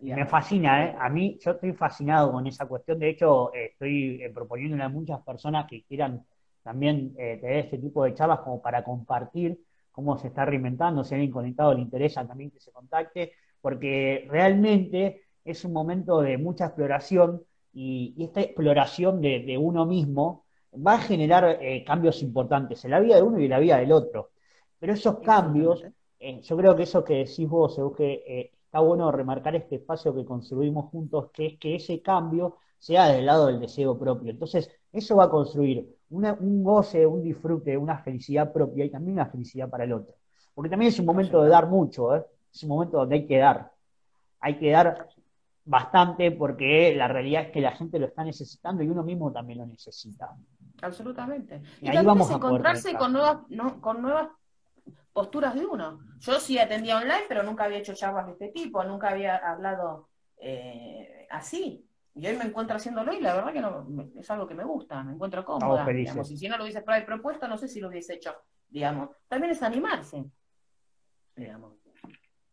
[0.00, 0.96] Me fascina, ¿eh?
[0.98, 2.98] A mí, yo estoy fascinado con esa cuestión.
[3.00, 6.24] De hecho, eh, estoy eh, proponiéndole a muchas personas que quieran
[6.62, 9.58] también eh, tener este tipo de charlas como para compartir
[9.90, 11.02] cómo se está reinventando.
[11.02, 16.38] Si alguien conectado le interesa también que se contacte, porque realmente es un momento de
[16.38, 23.00] mucha exploración y, esta exploración de, uno mismo va a generar cambios importantes en la
[23.00, 24.30] vida de uno y en la vida del otro.
[24.78, 25.84] Pero esos cambios,
[26.20, 30.90] yo creo que eso que decís vos, que está bueno remarcar este espacio que construimos
[30.90, 34.30] juntos, que es que ese cambio sea del lado del deseo propio.
[34.30, 39.24] Entonces, eso va a construir un goce, un disfrute, una felicidad propia y también una
[39.24, 40.14] felicidad para el otro.
[40.54, 42.26] Porque también es un momento de dar mucho, ¿eh?
[42.52, 43.72] es un momento donde hay que dar.
[44.40, 45.08] Hay que dar
[45.64, 49.60] bastante porque la realidad es que la gente lo está necesitando y uno mismo también
[49.60, 50.36] lo necesita.
[50.82, 51.62] Absolutamente.
[51.80, 53.38] Y, ahí vamos a encontrarse con nuevas,
[53.80, 54.28] con nuevas
[55.18, 55.98] posturas de uno.
[56.20, 60.10] Yo sí atendía online, pero nunca había hecho charlas de este tipo, nunca había hablado
[60.36, 61.84] eh, así.
[62.14, 63.84] Y hoy me encuentro haciéndolo y la verdad que no,
[64.16, 65.84] es algo que me gusta, me encuentro cómoda.
[65.84, 66.30] Digamos.
[66.30, 68.32] Y si no lo hubiese propuesto, no sé si lo hubiese hecho.
[68.68, 69.10] Digamos.
[69.26, 70.24] También es animarse.
[71.34, 71.74] Digamos.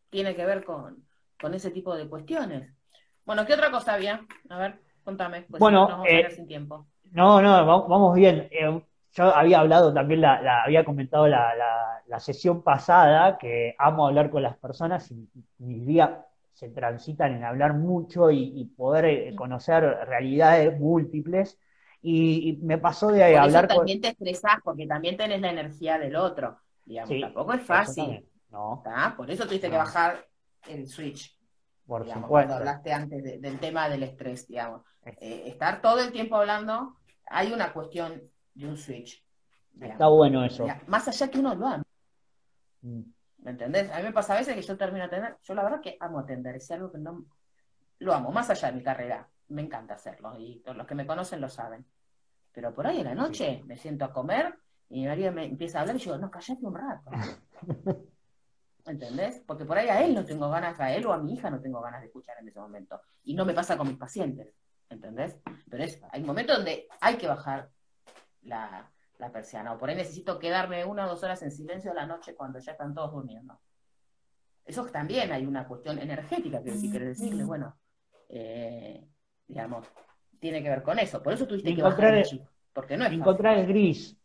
[0.09, 1.05] Tiene que ver con,
[1.39, 2.73] con ese tipo de cuestiones.
[3.25, 4.25] Bueno, ¿qué otra cosa había?
[4.49, 5.43] A ver, contame.
[5.43, 6.87] Pues bueno, eh, sin tiempo.
[7.11, 8.47] No, no, vamos bien.
[8.49, 8.81] Eh,
[9.15, 14.57] yo había hablado también, la, había comentado la, sesión pasada que amo hablar con las
[14.57, 16.11] personas y, mis días
[16.53, 21.57] se transitan en hablar mucho y, poder eh, conocer realidades múltiples.
[22.01, 25.97] Y, me pasó de Por hablar eso también te estresás porque también tenés la energía
[25.97, 26.59] del otro.
[26.83, 28.25] Digamos, tampoco es fácil.
[28.49, 28.83] No.
[29.15, 30.25] Por eso tuviste que bajar
[30.67, 31.37] el switch.
[31.87, 32.27] Por supuesto.
[32.27, 34.81] Cuando hablaste antes del tema del estrés, digamos.
[35.05, 36.97] Eh, estar todo el tiempo hablando,
[37.27, 38.21] hay una cuestión
[38.55, 39.23] de un switch.
[39.79, 40.65] Está bueno eso.
[40.87, 41.83] Más allá que uno lo ama.
[42.81, 43.01] Mm.
[43.39, 43.91] ¿Me entendés?
[43.91, 45.37] A mí me pasa a veces que yo termino de atender.
[45.43, 46.55] Yo la verdad que amo atender.
[46.55, 47.25] Es algo que no.
[47.99, 49.29] Lo amo, más allá de mi carrera.
[49.49, 50.33] Me encanta hacerlo.
[50.39, 51.85] Y todos los que me conocen lo saben.
[52.51, 54.57] Pero por ahí en la noche me siento a comer
[54.89, 57.11] y mi marido me empieza a hablar y yo, no, callate un rato.
[58.85, 59.41] ¿Entendés?
[59.45, 61.59] Porque por ahí a él no tengo ganas, a él o a mi hija no
[61.59, 63.01] tengo ganas de escuchar en ese momento.
[63.23, 64.53] Y no me pasa con mis pacientes.
[64.89, 65.37] ¿Entendés?
[65.69, 67.69] Pero es, hay momentos donde hay que bajar
[68.45, 68.89] la,
[69.31, 69.73] persiana.
[69.73, 72.59] O por ahí necesito quedarme una o dos horas en silencio a la noche cuando
[72.59, 73.59] ya están todos durmiendo.
[74.63, 77.75] Eso también hay una cuestión energética, que si quieres decirle, bueno,
[78.29, 79.07] eh,
[79.47, 79.87] digamos,
[80.39, 81.21] tiene que ver con eso.
[81.21, 82.41] Por eso tuviste que bajar el
[82.73, 84.17] porque no es Encontrar el gris.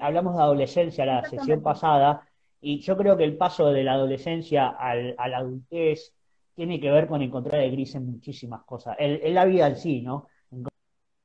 [0.00, 2.26] hablamos de adolescencia la sesión pasada
[2.60, 6.14] y yo creo que el paso de la adolescencia al, a la adultez
[6.54, 8.96] tiene que ver con encontrar el gris en muchísimas cosas.
[8.98, 10.28] En, la vida en sí, ¿no?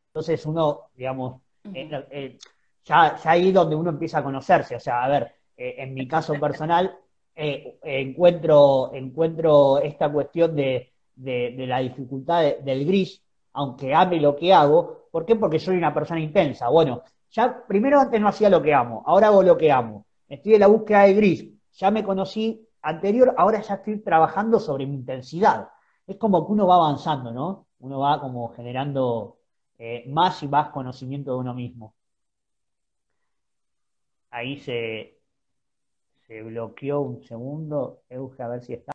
[0.10, 1.42] Entonces uno, digamos,
[1.74, 2.38] eh, eh,
[2.84, 4.76] ya, ya ahí donde uno empieza a conocerse.
[4.76, 6.98] O sea, a ver, eh, en mi caso personal,
[7.34, 13.22] encuentro, encuentro esta cuestión de, de, la dificultad del gris,
[13.54, 15.08] aunque ame lo que hago.
[15.12, 15.36] ¿Por qué?
[15.36, 16.70] Porque soy una persona intensa.
[16.70, 20.54] Bueno, ya primero antes no hacía lo que amo, ahora hago lo que amo estoy
[20.54, 24.96] en la búsqueda de gris, ya me conocí anterior, ahora ya estoy trabajando sobre mi
[24.96, 25.68] intensidad.
[26.08, 27.68] Es como que uno va avanzando, ¿no?
[27.80, 29.40] Uno va como generando
[29.84, 31.96] eh, más y más conocimiento de uno mismo.
[34.30, 35.18] Ahí se,
[36.28, 38.04] se bloqueó un segundo.
[38.08, 38.92] Euge, a ver si está.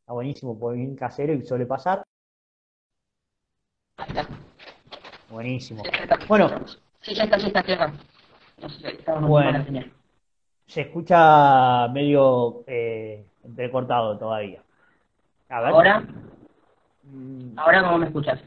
[0.00, 2.02] Está buenísimo, por bien casero y suele pasar.
[5.30, 5.84] Buenísimo.
[6.26, 6.50] Bueno.
[7.00, 9.64] Sí, ya está, ya está, bueno,
[10.66, 14.62] se escucha medio eh, entrecortado todavía.
[15.48, 16.00] ¿Ahora?
[17.04, 17.56] Mm.
[17.56, 18.42] ¿Ahora cómo me escuchas?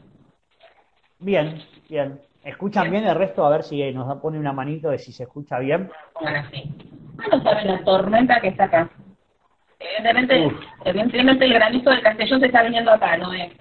[1.20, 2.20] Bien, bien.
[2.44, 3.06] ¿Escuchan bien.
[3.06, 3.44] el resto?
[3.44, 5.90] A ver si nos pone una manito de si se escucha bien.
[6.20, 6.72] Bueno, sí.
[7.16, 8.90] Bueno, saben la tormenta que está acá.
[9.78, 13.32] Evidentemente, evidentemente el granizo del Castellón se está viniendo acá, ¿no?
[13.32, 13.52] es?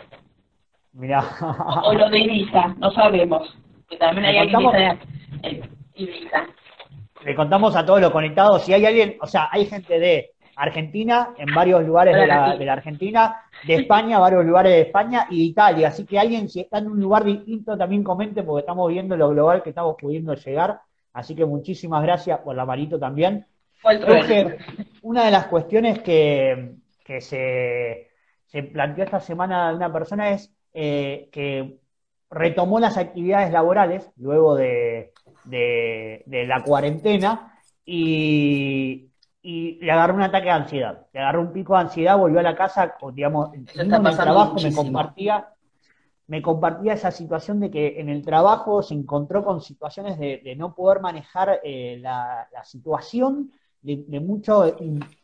[0.93, 1.23] Mirá.
[1.83, 3.55] O, lo de Ibiza, no sabemos.
[3.89, 4.97] Que también hay alguien
[5.41, 5.61] que
[7.23, 11.33] le contamos a todos los conectados, si hay alguien, o sea, hay gente de Argentina,
[11.37, 15.37] en varios lugares de la, de la, Argentina, de España, varios lugares de España y
[15.37, 15.87] de Italia.
[15.89, 19.29] Así que alguien, si está en un lugar distinto, también comente, porque estamos viendo lo
[19.29, 20.81] global que estamos pudiendo llegar.
[21.13, 23.45] Así que muchísimas gracias por la manito también.
[25.03, 26.75] una de las cuestiones que,
[27.19, 28.09] se,
[28.47, 31.77] se, planteó esta semana de una persona es eh, que
[32.31, 35.13] retomó las actividades laborales luego de,
[35.45, 39.06] de, la cuarentena y,
[39.81, 41.05] le agarró un ataque de ansiedad.
[41.13, 44.73] Le agarró un pico de ansiedad, volvió a la casa, digamos, en el trabajo me
[44.73, 45.49] compartía,
[46.27, 50.75] me compartía esa situación de que en el trabajo se encontró con situaciones de, no
[50.75, 54.53] poder manejar eh, la, situación, de, de mucha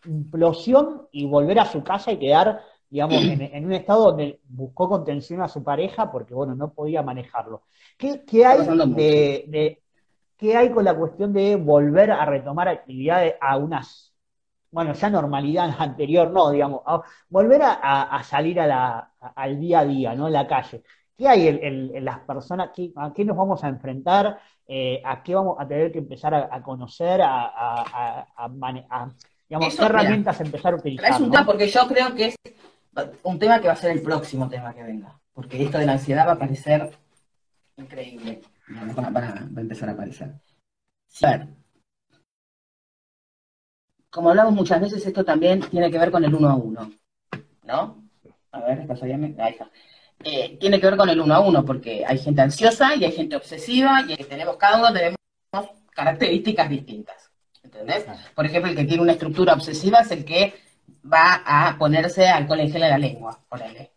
[0.05, 2.61] implosión y volver a su casa y quedar
[2.93, 7.63] digamos, en, un estado donde buscó contención a su pareja porque, bueno, no podía manejarlo.
[7.97, 9.81] ¿Qué, qué hay de,
[10.37, 14.12] ¿Qué hay con la cuestión de volver a retomar actividades a unas,
[14.73, 16.81] bueno, ya normalidad anterior, no, digamos,
[17.29, 20.27] volver a, salir al día a día, ¿no?
[20.27, 20.83] En la calle.
[21.15, 22.71] ¿Qué hay en, las personas?
[22.95, 24.39] ¿A qué nos vamos a enfrentar?
[24.67, 27.21] Eh, ¿A qué vamos a tener que empezar a, conocer?
[27.23, 28.49] A,
[29.47, 31.11] digamos, ¿qué herramientas empezar a utilizar?
[31.11, 32.35] Es un tema porque yo creo que es
[33.21, 35.19] un tema que va a ser el próximo tema que venga.
[35.33, 36.91] Porque esto de la ansiedad va a parecer
[37.77, 40.33] increíble va, a empezar a aparecer.
[41.21, 41.47] A ver,
[44.13, 46.91] como hablamos muchas veces, esto también tiene que ver con el uno a uno,
[47.63, 48.03] ¿no?
[48.51, 48.85] A ver,
[49.39, 49.71] ahí está.
[50.23, 53.11] Eh, tiene que ver con el uno a uno, porque hay gente ansiosa y hay
[53.11, 55.17] gente obsesiva, y tenemos, cada uno tenemos
[55.95, 57.31] características distintas.
[57.63, 58.05] ¿Entendés?
[58.35, 60.53] Por ejemplo, el que tiene una estructura obsesiva es el que
[61.11, 63.93] va a ponerse alcohol en gel en la lengua, ponele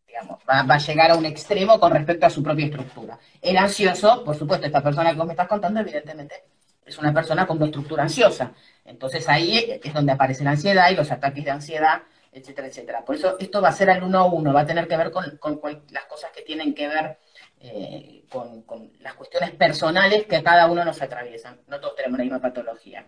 [0.49, 3.19] va, a llegar a un extremo con respecto a su propia estructura.
[3.41, 6.45] El ansioso, por supuesto, esta persona que vos me estás contando, evidentemente,
[6.87, 8.53] es una persona con una estructura ansiosa.
[8.85, 13.05] Entonces ahí es donde aparece la ansiedad y los ataques de ansiedad, etcétera, etcétera.
[13.05, 15.11] Por eso esto va a ser al uno a uno, va a tener que ver
[15.11, 17.19] con, las cosas que tienen que ver
[17.61, 21.61] eh, con, las cuestiones personales que cada uno nos atraviesan.
[21.67, 23.07] No todos tenemos la misma patología.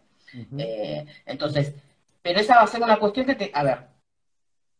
[0.58, 1.72] Eh, entonces,
[2.20, 3.78] pero esa va a ser una cuestión que te, a ver,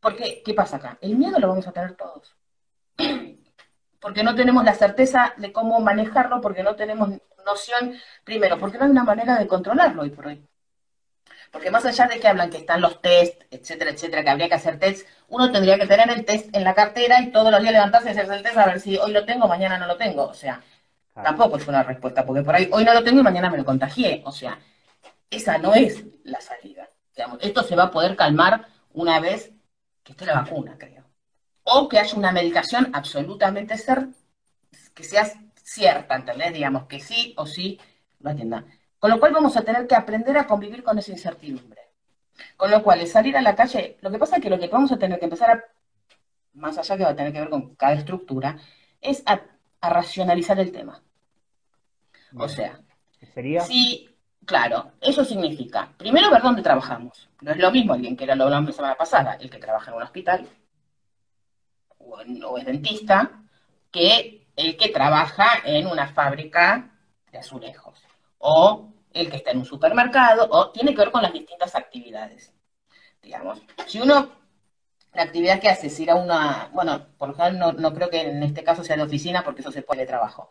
[0.01, 0.99] porque, ¿qué pasa acá?
[1.01, 2.35] El miedo lo vamos a tener todos.
[4.01, 7.11] porque no tenemos la certeza de cómo manejarlo, porque no tenemos
[7.49, 10.45] noción, primero, porque no hay una manera de controlarlo hoy por hoy.
[11.51, 14.55] Porque más allá de que hablan que están los test, etcétera, etcétera, que habría que
[14.55, 17.73] hacer test, uno tendría que tener el test en la cartera y todos los días
[17.73, 20.25] levantarse y hacerse el test a ver si hoy lo tengo, mañana no lo tengo.
[20.25, 20.63] O sea,
[21.15, 23.65] tampoco es una respuesta, porque por ahí hoy no lo tengo y mañana me lo
[23.65, 24.23] contagié.
[24.27, 24.59] O sea,
[25.31, 26.89] esa no es la salida.
[27.41, 29.53] esto se va a poder calmar una vez
[30.03, 31.05] que esté la vacuna, creo.
[31.65, 34.09] O que haya una medicación absolutamente ser,
[34.95, 35.31] que sea
[35.69, 36.53] cierta, ¿entendés?
[36.53, 37.79] Digamos que sí o sí
[38.21, 38.65] lo atienda.
[38.99, 41.83] Con lo cual vamos a tener que aprender a convivir con esa incertidumbre.
[42.57, 44.91] Con lo cual, salir a la calle, lo que pasa es que lo que vamos
[44.93, 45.65] a tener que empezar a,
[46.55, 48.57] más allá que va a tener que ver con cada estructura,
[49.01, 49.41] es a,
[49.81, 51.03] racionalizar el tema.
[52.37, 52.81] O sea,
[53.33, 53.61] ¿Sería?
[53.61, 54.09] sí,
[54.45, 57.29] claro, eso significa, primero ver dónde trabajamos.
[57.41, 59.91] No es lo mismo alguien que era lo hablamos la semana pasada, el que trabaja
[59.91, 60.49] en un hospital
[61.99, 63.43] o, o es dentista,
[63.91, 66.91] que el que trabaja en una fábrica
[67.31, 68.03] de azulejos
[68.39, 72.53] o el que está en un supermercado, o tiene que ver con las distintas actividades.
[73.23, 74.33] Digamos, si uno,
[75.15, 78.21] la actividad que hace es ir a una, bueno, por lo general no, creo que
[78.21, 80.51] en este caso sea de oficina porque eso se puede de trabajo,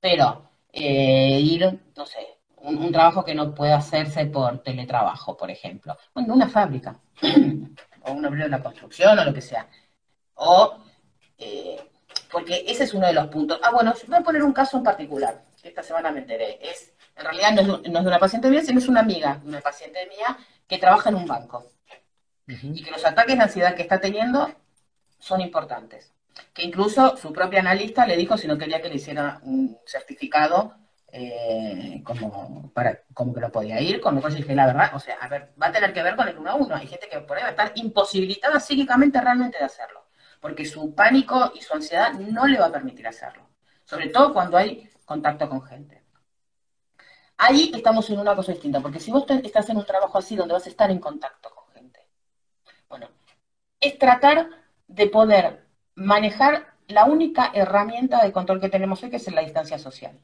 [0.00, 5.96] pero eh, ir, no sé, un, trabajo que no puede hacerse por teletrabajo, por ejemplo,
[6.14, 6.98] bueno, una fábrica,
[8.02, 9.68] o un obrero de la construcción o lo que sea,
[10.34, 10.78] o,
[11.38, 11.89] eh,
[12.30, 13.58] porque ese es uno de los puntos.
[13.62, 17.24] Ah, bueno, voy a poner un caso en particular, esta semana me enteré, es en
[17.24, 20.78] realidad no es, de una paciente mía, sino es una amiga, una paciente mía que
[20.78, 21.66] trabaja en un banco.
[22.46, 24.50] Y que los ataques de ansiedad que está teniendo
[25.18, 26.12] son importantes.
[26.52, 30.74] Que incluso su propia analista le dijo si no quería que le hiciera un certificado
[31.12, 34.98] eh, como, para, como que lo podía ir, con lo cual dije la verdad, o
[34.98, 36.74] sea, a ver, va a tener que ver con el uno a uno.
[36.74, 39.99] Hay gente que por ahí va a estar imposibilitada psíquicamente realmente de hacerlo,
[40.40, 43.46] porque su pánico y su ansiedad no le va a permitir hacerlo,
[43.84, 46.02] sobre todo cuando hay contacto con gente.
[47.36, 50.54] Ahí estamos en una cosa distinta, porque si vos estás en un trabajo así donde
[50.54, 52.06] vas a estar en contacto con gente,
[52.88, 53.08] bueno,
[53.80, 54.48] es tratar
[54.86, 59.78] de poder manejar la única herramienta de control que tenemos hoy, que es la distancia
[59.78, 60.18] social.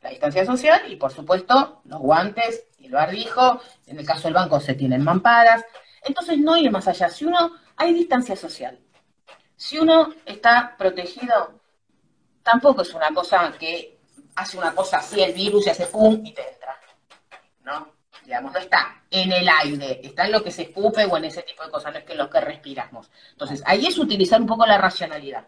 [0.00, 3.60] La distancia social y, por supuesto, los guantes y el barbijo.
[3.86, 5.64] En el caso del banco se tienen mamparas.
[6.04, 7.08] Entonces, no ir más allá.
[7.08, 8.78] Si uno, hay distancia social.
[9.56, 11.60] Si uno está protegido,
[12.42, 13.98] tampoco es una cosa que
[14.34, 16.78] hace una cosa así el virus y hace pum y te entra.
[17.64, 17.92] ¿No?
[18.24, 21.42] Digamos, no está en el aire, está en lo que se escupe o en ese
[21.42, 23.10] tipo de cosas, no es que en lo que respiramos.
[23.30, 25.46] Entonces, ahí es utilizar un poco la racionalidad.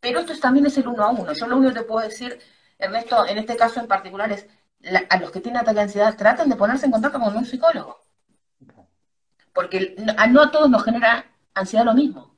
[0.00, 1.32] Pero esto también es el uno a uno.
[1.32, 2.38] Yo lo único que te puedo decir,
[2.78, 4.46] Ernesto, en este caso en particular, es
[5.08, 8.05] a los que tienen ataque de ansiedad, traten de ponerse en contacto con un psicólogo.
[9.56, 9.96] Porque
[10.30, 12.36] no a todos nos genera ansiedad lo mismo.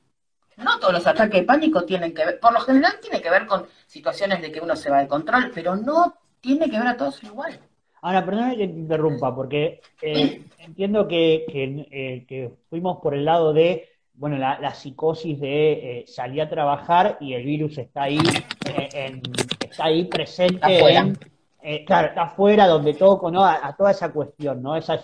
[0.57, 3.45] No todos los ataques de pánico tienen que ver, por lo general tiene que ver
[3.45, 6.97] con situaciones de que uno se va de control, pero no tiene que ver a
[6.97, 7.59] todos igual.
[8.01, 13.53] Ahora, perdóname que te interrumpa, porque eh, entiendo que, eh, que, fuimos por el lado
[13.53, 18.19] de, bueno, la, psicosis de eh, salir a trabajar y el virus está ahí,
[19.59, 21.17] está ahí presente
[21.85, 23.43] claro, está afuera, donde todo, ¿no?
[23.43, 24.75] A, toda esa cuestión, ¿no?
[24.75, 24.99] Esa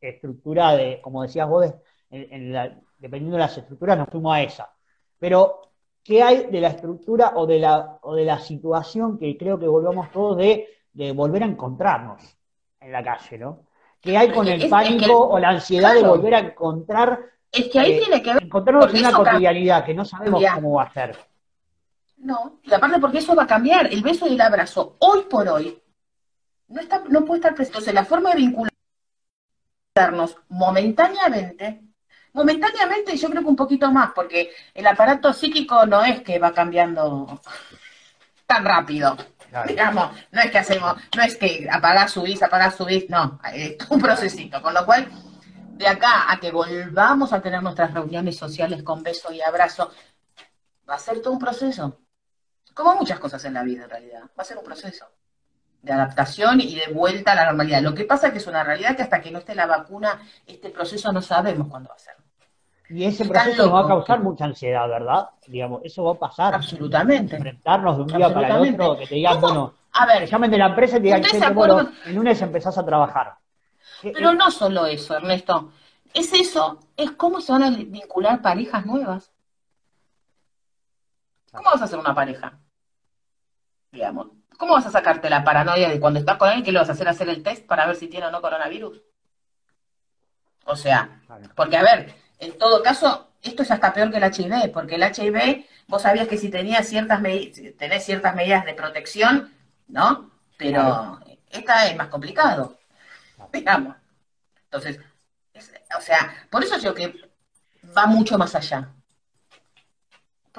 [0.00, 1.72] estructura de, como decías vos,
[2.10, 4.70] dependiendo de las estructuras, nos fuimos a esa.
[5.18, 5.60] Pero,
[6.02, 9.68] ¿qué hay de la estructura o de la, o de la situación que creo que
[9.68, 10.66] volvamos todos de,
[11.14, 12.36] volver a encontrarnos
[12.80, 13.66] en la calle, ¿no?
[14.00, 17.20] ¿Qué hay con el pánico o la ansiedad de volver a encontrar?
[17.52, 18.42] Es que ahí eh, tiene que ver.
[18.42, 21.16] Encontrarnos en una cotidianidad que no sabemos cómo va a ser.
[22.16, 23.92] No, y aparte porque eso va a cambiar.
[23.92, 25.80] El beso y el abrazo, hoy por hoy,
[26.70, 27.78] no, está, no puede estar presente.
[27.78, 28.70] Entonces, la forma de vincularnos
[30.48, 31.90] momentáneamente
[32.32, 36.52] Momentáneamente yo creo que un poquito más, porque el aparato psíquico no es que va
[36.52, 37.40] cambiando
[38.46, 39.16] tan rápido.
[39.66, 44.00] Digamos, no es que hacemos, no es que apagás, subís, apagás, subís, no, es un
[44.00, 44.62] procesito.
[44.62, 45.10] Con lo cual,
[45.72, 49.90] de acá a que volvamos a tener nuestras reuniones sociales con beso y abrazo,
[50.88, 51.98] va a ser todo un proceso.
[52.72, 54.22] Como muchas cosas en la vida, en realidad.
[54.38, 55.04] Va a ser un proceso
[55.82, 57.82] de adaptación y de vuelta a la normalidad.
[57.82, 60.20] Lo que pasa es que es una realidad que hasta que no esté la vacuna,
[60.46, 62.14] este proceso no sabemos cuándo va a ser.
[62.90, 65.28] Y ese proceso va a causar mucha ansiedad, ¿verdad?
[65.46, 66.54] Digamos, eso va a pasar.
[66.54, 67.36] Absolutamente.
[67.36, 70.58] Enfrentarnos de un día para el otro, que te digan, bueno, a ver, llamen de
[70.58, 73.36] la empresa y te digan, bueno, el lunes empezás a trabajar.
[74.02, 75.72] Pero no solo eso, Ernesto.
[76.12, 79.30] Es eso, es cómo se van a vincular parejas nuevas.
[81.52, 82.58] ¿Cómo vas a hacer una pareja?
[83.92, 84.28] Digamos,
[84.60, 86.92] ¿cómo vas a sacarte la paranoia de cuando estás con él que le vas a
[86.92, 89.02] hacer hacer el test para ver si tiene o no coronavirus?
[90.64, 91.22] O sea,
[91.56, 95.02] porque a ver, En todo caso, esto es hasta peor que el HIV, porque el
[95.02, 97.20] HIV, vos sabías que si tenías ciertas
[97.78, 99.52] tenés ciertas medidas de protección,
[99.88, 100.30] ¿no?
[100.56, 102.78] Pero esta es más complicado,
[103.52, 103.96] digamos.
[104.64, 105.00] Entonces,
[105.98, 107.14] o sea, por eso yo que
[107.96, 108.88] va mucho más allá.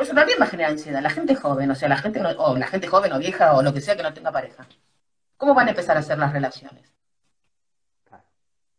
[0.01, 0.99] Por eso también va a generar ansiedad.
[0.99, 3.71] La gente joven, o sea, la gente, o la gente joven o vieja o lo
[3.71, 4.65] que sea que no tenga pareja.
[5.37, 6.91] ¿Cómo van a empezar a hacer las relaciones?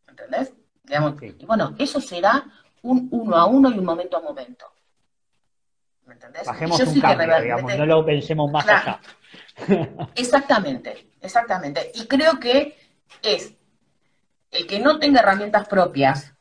[0.08, 0.52] ¿Entendés?
[1.38, 2.44] Y bueno, eso será
[2.82, 4.66] un uno a uno y un momento a momento.
[6.06, 6.44] ¿Me entendés?
[6.44, 9.00] Bajemos un cambio, digamos, no lo pensemos más allá.
[10.16, 11.92] exactamente, exactamente.
[11.94, 12.76] Y creo que
[13.22, 13.54] es
[14.50, 16.34] el que no tenga herramientas propias,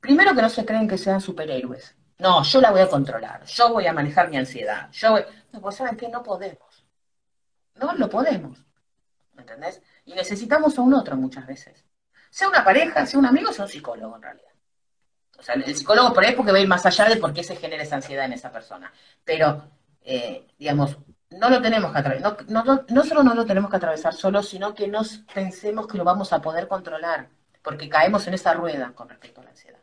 [0.00, 1.96] primero que no se creen que sean superhéroes.
[2.22, 5.24] No, yo la voy a controlar, yo voy a manejar mi ansiedad, yo voy...
[5.52, 6.84] No, pues saben que no podemos.
[7.74, 8.64] No lo podemos.
[9.34, 9.82] ¿Me entendés?
[10.04, 11.84] Y necesitamos a un otro muchas veces.
[12.30, 14.52] Sea una pareja, sea un amigo, sea un psicólogo en realidad.
[15.36, 17.34] O sea, el psicólogo por ahí es porque va a ir más allá de por
[17.34, 18.92] qué se genera esa ansiedad en esa persona.
[19.24, 19.68] Pero,
[20.02, 20.98] eh, digamos,
[21.30, 24.44] no lo tenemos que atravesar, no, no, no, solo no lo tenemos que atravesar solo,
[24.44, 27.30] sino que nos pensemos que lo vamos a poder controlar,
[27.62, 29.81] porque caemos en esa rueda con respecto a la ansiedad.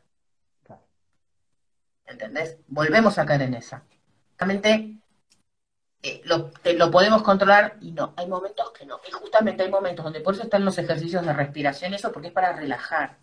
[2.09, 2.57] ¿Entendés?
[2.67, 3.83] Volvemos a caer en esa.
[4.37, 4.99] Realmente
[6.01, 8.99] eh, lo, lo, podemos controlar y no, hay momentos que no.
[9.07, 12.33] Y justamente hay momentos donde por eso están los ejercicios de respiración, eso porque es
[12.33, 13.17] para relajar,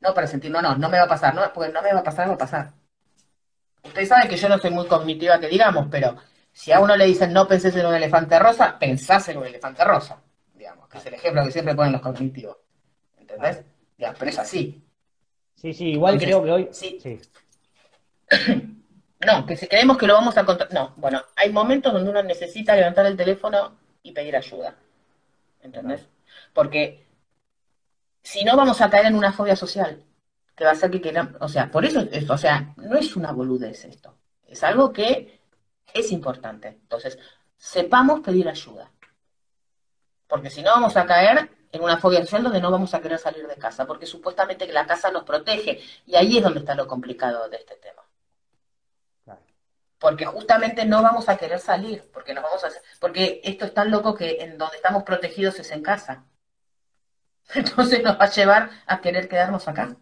[0.00, 2.00] no para sentir, no, no, no me va a pasar, no, porque no me va
[2.00, 2.72] a pasar, va a pasar.
[3.82, 6.16] Ustedes saben que yo no soy muy cognitiva, que digamos, pero
[6.52, 9.82] si a uno le dicen no penses en un elefante rosa, pensás en un elefante
[9.84, 10.20] rosa,
[10.54, 12.56] digamos, que es el ejemplo que siempre ponen los cognitivos.
[13.16, 13.64] ¿Entendés?
[13.96, 14.84] pero es así.
[15.56, 16.68] Sí, sí, igual creo que hoy.
[16.70, 16.98] Sí.
[19.26, 20.72] No, que si creemos que lo vamos a controlar.
[20.72, 24.76] No, bueno, hay momentos donde uno necesita levantar el teléfono y pedir ayuda.
[25.60, 26.08] ¿Entendés?
[26.52, 27.06] Porque
[28.22, 30.04] si no vamos a caer en una fobia social,
[30.54, 31.34] que va a ser que queramos.
[31.40, 34.16] O sea, por eso, esto, o sea, no es una boludez esto.
[34.46, 35.40] Es algo que
[35.92, 36.68] es importante.
[36.68, 37.18] Entonces,
[37.56, 38.90] sepamos pedir ayuda.
[40.28, 43.18] Porque si no vamos a caer en una fobia social donde no vamos a querer
[43.18, 45.80] salir de casa, porque supuestamente la casa nos protege.
[46.06, 48.07] Y ahí es donde está lo complicado de este tema
[49.98, 52.68] porque justamente no vamos a querer salir, porque nos vamos a
[53.00, 56.24] porque esto es tan loco que en donde estamos protegidos es en casa.
[57.54, 59.96] Entonces nos va a llevar a querer quedarnos acá.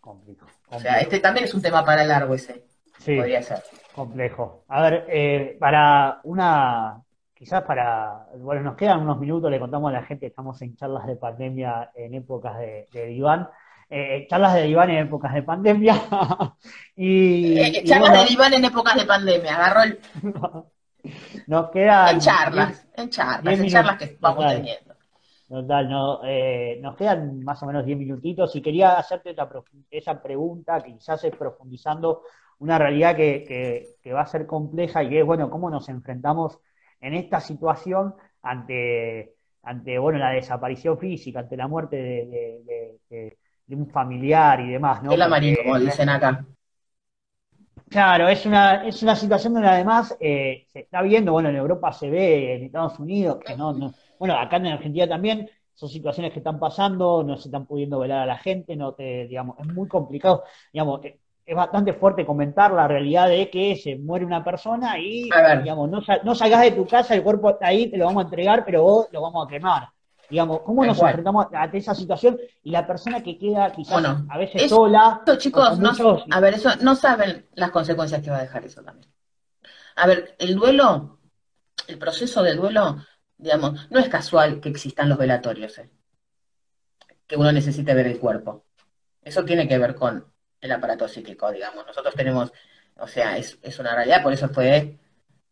[0.00, 2.64] Complejo, O sea, este también es un tema para largo ese.
[2.98, 3.62] Sí, podría ser.
[3.94, 4.64] Complejo.
[4.68, 7.02] A ver, eh, para una,
[7.34, 11.06] quizás para, bueno, nos quedan unos minutos, le contamos a la gente, estamos en charlas
[11.06, 13.48] de pandemia en épocas de, de diván.
[13.90, 15.94] Eh, charlas de diván en épocas de pandemia.
[16.96, 19.98] y, eh, charlas de diván en épocas de pandemia, agarró el...
[21.46, 22.16] Nos quedan...
[22.16, 24.94] En charlas, en charlas, en charlas que vamos teniendo.
[25.48, 29.34] Total, no, eh, nos quedan más o menos 10 minutitos y quería hacerte
[29.90, 32.24] esa pregunta, quizás es profundizando
[32.58, 36.58] una realidad que, que, va a ser compleja y es, bueno, cómo nos enfrentamos
[37.00, 43.38] en esta situación ante, ante bueno, la desaparición física, ante la muerte de, de
[43.76, 45.12] un familiar y demás, ¿no?
[45.12, 46.44] El amarillo, como dicen acá.
[47.88, 51.92] Claro, es una, es una situación donde además eh, se está viendo, bueno, en Europa
[51.92, 56.32] se ve, en Estados Unidos, que no, no, bueno, acá en Argentina también, son situaciones
[56.32, 59.66] que están pasando, no se están pudiendo velar a la gente, no te, digamos, es
[59.66, 64.44] muy complicado, digamos, eh, es bastante fuerte comentar la realidad de que se muere una
[64.44, 68.04] persona y, digamos, no, no salgas de tu casa, el cuerpo está ahí, te lo
[68.04, 69.88] vamos a entregar, pero vos lo vamos a quemar.
[70.30, 72.38] Digamos, ¿cómo nos enfrentamos a esa situación?
[72.62, 75.22] Y la persona que queda quizás a veces sola.
[75.38, 75.92] chicos, no,
[76.30, 79.10] a ver, eso no saben las consecuencias que va a dejar eso también.
[79.96, 81.18] A ver, el duelo,
[81.86, 82.98] el proceso del duelo,
[83.38, 85.90] digamos, no es casual que existan los velatorios, ¿eh?
[87.26, 88.64] que uno necesite ver el cuerpo.
[89.22, 90.24] Eso tiene que ver con
[90.60, 91.86] el aparato psíquico, digamos.
[91.86, 92.52] Nosotros tenemos,
[92.96, 94.98] o sea, es, es una realidad, por eso fue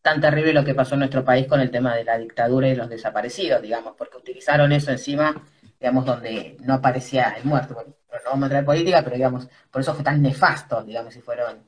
[0.06, 2.76] tan terrible lo que pasó en nuestro país con el tema de la dictadura y
[2.76, 5.34] los desaparecidos, digamos, porque utilizaron eso encima,
[5.80, 7.74] digamos, donde no aparecía el muerto.
[7.74, 11.12] Bueno, no vamos a entrar en política, pero digamos, por eso fue tan nefasto, digamos,
[11.12, 11.60] si fueron,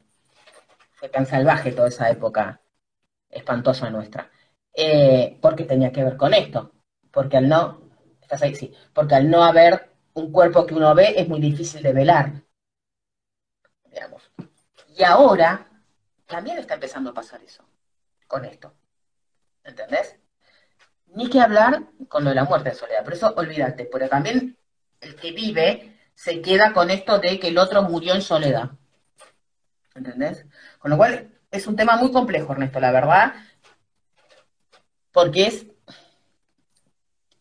[0.92, 2.60] fue tan salvaje toda esa época
[3.28, 4.30] espantosa nuestra.
[4.72, 6.70] Eh, porque tenía que ver con esto,
[7.10, 7.90] porque al no,
[8.22, 11.82] estás ahí, sí, porque al no haber un cuerpo que uno ve es muy difícil
[11.82, 12.32] de velar,
[13.90, 14.30] digamos.
[14.96, 15.66] Y ahora
[16.26, 17.67] también está empezando a pasar eso
[18.28, 18.74] con esto.
[19.64, 20.16] ¿Entendés?
[21.06, 23.02] Ni que hablar con lo de la muerte de soledad.
[23.02, 24.56] Por eso olvídate, porque también
[25.00, 28.70] el que vive se queda con esto de que el otro murió en soledad.
[29.94, 30.46] ¿Entendés?
[30.78, 33.34] Con lo cual es un tema muy complejo, Ernesto, la verdad,
[35.12, 35.66] porque es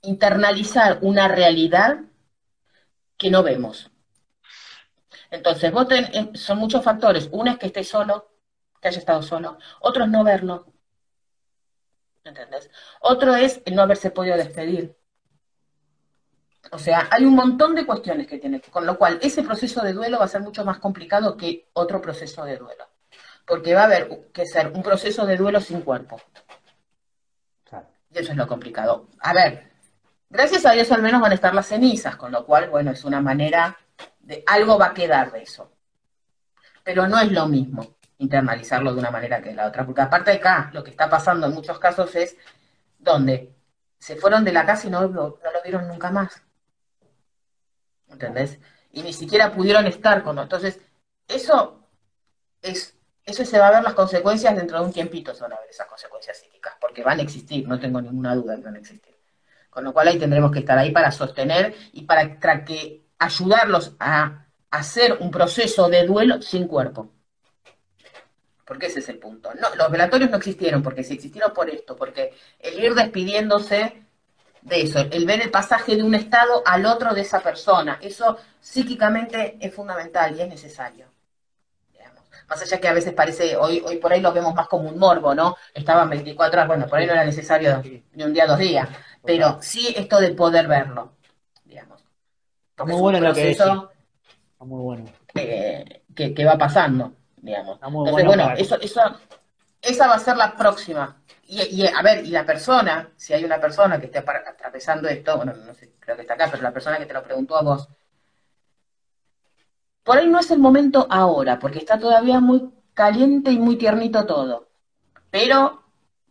[0.02, 2.00] internalizar una realidad
[3.18, 3.92] que no vemos.
[5.30, 7.30] Entonces, vos ten, son muchos factores.
[7.32, 8.32] Uno es que esté solo,
[8.82, 9.58] que haya estado solo.
[9.82, 10.74] Otro es no verlo.
[12.28, 12.70] ¿Entendés?
[13.00, 14.96] Otro es el no haberse podido despedir.
[16.72, 19.94] O sea, hay un montón de cuestiones que tiene, con lo cual ese proceso de
[19.94, 22.86] duelo va a ser mucho más complicado que otro proceso de duelo.
[23.46, 26.20] Porque va a haber que ser un proceso de duelo sin cuerpo.
[28.10, 29.08] Y eso es lo complicado.
[29.20, 29.72] A ver,
[30.30, 33.06] gracias a Dios al menos van a estar las cenizas, con lo cual, bueno, es
[33.06, 33.78] una manera
[34.20, 35.72] de algo va a quedar de eso.
[36.84, 40.32] Pero no es lo mismo internalizarlo de una manera que de la otra, porque aparte
[40.32, 42.36] de acá, lo que está pasando en muchos casos es
[42.98, 43.56] donde
[44.00, 46.44] se fueron de la casa y no, lo vieron nunca más.
[48.10, 48.60] ¿entendés?
[48.92, 50.80] Y ni siquiera pudieron estar con Entonces,
[51.28, 51.88] eso
[52.62, 55.60] es, eso se va a ver las consecuencias dentro de un tiempito, se van a
[55.60, 58.80] ver esas consecuencias psíquicas, porque van a existir, no tengo ninguna duda que van a
[58.80, 59.16] existir.
[59.70, 64.48] Con lo cual ahí tendremos que estar ahí para sostener y para, que ayudarlos a
[64.72, 67.12] hacer un proceso de duelo sin cuerpo.
[68.68, 69.50] Porque ese es el punto.
[69.56, 74.04] No, los velatorios no existieron, porque si existieron por esto, porque el ir despidiéndose
[74.62, 77.98] de eso, el ver el pasaje de un estado al otro de esa persona.
[78.02, 81.08] Eso psíquicamente es fundamental y es necesario.
[82.50, 84.98] Más allá que a veces parece, hoy, hoy por ahí lo vemos más como un
[84.98, 85.58] morbo, ¿no?
[85.74, 87.82] Estaban 24 horas, bueno, por ahí no era necesario
[88.14, 88.88] ni un día, dos días,
[89.24, 91.12] pero sí esto de poder verlo,
[91.66, 92.02] digamos.
[92.86, 93.90] muy bueno lo que Está
[94.60, 95.06] muy bueno.
[95.34, 97.80] que, va pasando, digamos.
[97.82, 99.02] Entonces, bueno, eso, eso,
[99.82, 101.22] esa va a ser la próxima.
[101.50, 105.54] Y, a ver, y la persona, si hay una persona que esté atravesando esto, bueno,
[105.54, 107.88] no sé, creo que está acá, pero la persona que te lo preguntó a vos,
[110.04, 114.26] por ahí no es el momento ahora, porque está todavía muy caliente y muy tiernito
[114.26, 114.68] todo,
[115.30, 115.84] pero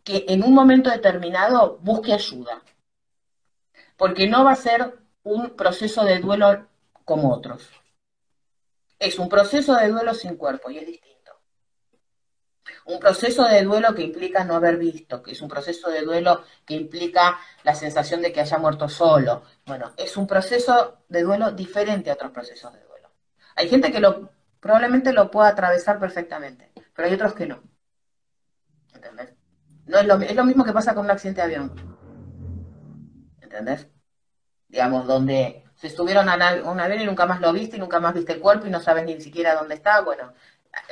[0.03, 2.61] que en un momento determinado busque ayuda,
[3.95, 6.67] porque no va a ser un proceso de duelo
[7.05, 7.67] como otros.
[8.99, 11.17] Es un proceso de duelo sin cuerpo y es distinto.
[12.85, 16.43] Un proceso de duelo que implica no haber visto, que es un proceso de duelo
[16.65, 19.43] que implica la sensación de que haya muerto solo.
[19.65, 23.09] Bueno, es un proceso de duelo diferente a otros procesos de duelo.
[23.55, 24.01] Hay gente que
[24.59, 27.61] probablemente lo pueda atravesar perfectamente, pero hay otros que no.
[28.93, 29.33] ¿Entendés?
[29.85, 31.97] No es lo, es lo mismo que pasa con un accidente de avión.
[33.41, 33.87] ¿Entendés?
[34.67, 38.13] Digamos, donde se estuvieron a un avión y nunca más lo viste y nunca más
[38.13, 40.01] viste el cuerpo y no sabes ni siquiera dónde está.
[40.01, 40.33] Bueno,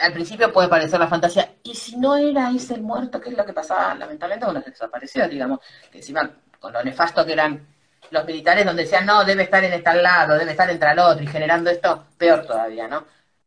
[0.01, 3.37] al principio puede parecer la fantasía, y si no era ese el muerto, ¿qué es
[3.37, 5.59] lo que pasaba lamentablemente con los desaparecidos, digamos,
[5.91, 7.67] que encima con lo nefasto que eran
[8.11, 11.23] los militares, donde decían, no, debe estar en este lado, debe estar entre el otro,
[11.23, 13.05] y generando esto, peor todavía, ¿no?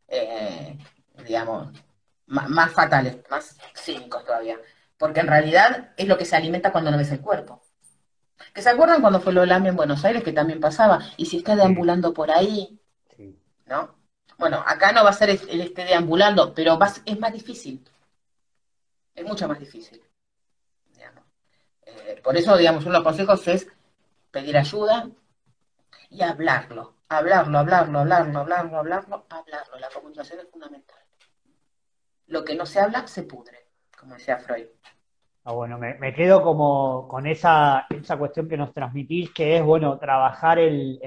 [0.09, 0.76] Eh,
[1.24, 1.68] digamos,
[2.26, 4.59] más, fatales, más cínicos todavía,
[4.97, 7.62] porque en realidad es lo que se alimenta cuando no ves el cuerpo.
[8.55, 11.01] ¿Que se acuerdan cuando fue lo del en Buenos Aires, que también pasaba?
[11.16, 12.78] Y si está deambulando por ahí,
[13.66, 13.97] ¿no?
[14.39, 17.84] Bueno, acá no va a ser el este deambulando, pero es más difícil.
[19.14, 20.01] Es mucho más difícil.
[21.82, 23.66] Eh, por eso, digamos, uno de los consejos es
[24.30, 25.09] pedir ayuda
[26.11, 26.95] y hablarlo.
[27.09, 29.78] Hablarlo, hablarlo, hablarlo, hablarlo, hablarlo, hablarlo.
[29.78, 30.99] La comunicación es fundamental.
[32.26, 33.66] Lo que no se habla se pudre,
[33.99, 34.66] como decía Freud.
[35.49, 39.99] Ah, bueno, me, quedo como con esa, esa cuestión que nos transmitís, que es, bueno,
[39.99, 40.99] trabajar el,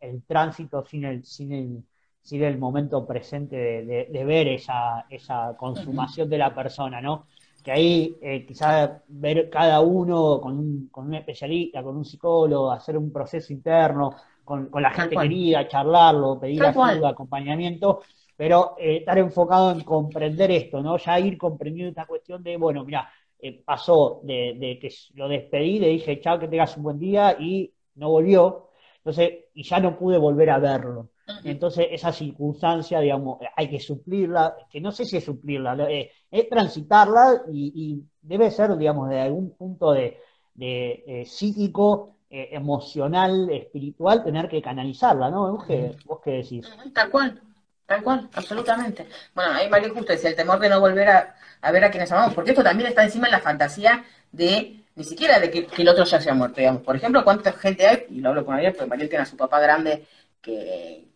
[0.00, 1.84] el tránsito sin el, sin el
[2.28, 7.26] sigue el momento presente de, ver esa, esa, consumación de la persona, ¿no?
[7.64, 12.70] Que ahí eh, quizás ver cada uno con un, con un, especialista, con un psicólogo,
[12.70, 14.14] hacer un proceso interno,
[14.44, 18.02] con, la gente querida, charlarlo, pedir ayuda, acompañamiento,
[18.36, 20.98] pero eh, estar enfocado en comprender esto, ¿no?
[20.98, 23.08] Ya ir comprendiendo esta cuestión de, bueno, mira,
[23.40, 27.36] eh, pasó de, de, que lo despedí, le dije, chao, que tengas un buen día,
[27.38, 31.10] y no volvió, entonces, y ya no pude volver a verlo.
[31.44, 36.48] Entonces, esa circunstancia, digamos, hay que suplirla, que no sé si es suplirla, eh, es
[36.48, 40.18] transitarla y, debe ser, digamos, de algún punto de,
[40.58, 45.52] eh, psíquico, eh, emocional, espiritual, tener que canalizarla, ¿no?
[45.52, 46.70] ¿Vos qué, ¿Vos qué decís?
[46.92, 47.40] Tal cual,
[47.88, 49.08] tal cual, absolutamente.
[49.34, 52.34] Bueno, ahí María justo decía el temor de no volver a, ver a quienes amamos,
[52.34, 56.04] porque esto también está encima en la fantasía de ni siquiera de que, el otro
[56.04, 56.82] ya se ha muerto, digamos.
[56.82, 58.04] Por ejemplo, ¿cuánta gente hay?
[58.10, 60.06] Y lo hablo con María, porque María tiene a su papá grande
[60.42, 61.08] que,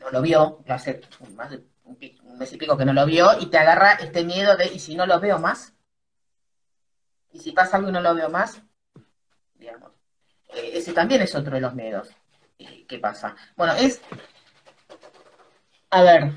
[0.00, 1.02] no lo vio, hace
[1.34, 1.98] más de un,
[2.38, 4.94] mes y pico que no lo vio, y te agarra este miedo de, ¿y si
[4.94, 5.74] no lo veo más?
[7.30, 8.62] ¿Y si pasa algo y no lo veo más?
[9.54, 9.92] Digamos.
[10.48, 12.08] Eh, ese también es otro de los miedos.
[12.88, 13.36] ¿Qué pasa?
[13.54, 14.00] Bueno, es,
[15.90, 16.32] a ver,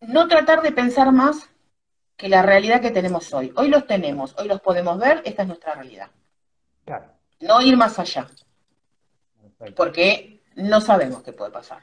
[0.00, 1.48] no tratar de pensar más
[2.16, 3.52] que la realidad que tenemos hoy.
[3.56, 6.10] Hoy los tenemos, hoy los podemos ver, esta es nuestra realidad.
[7.40, 8.26] No ir más allá.
[9.74, 11.82] Porque no sabemos qué puede pasar.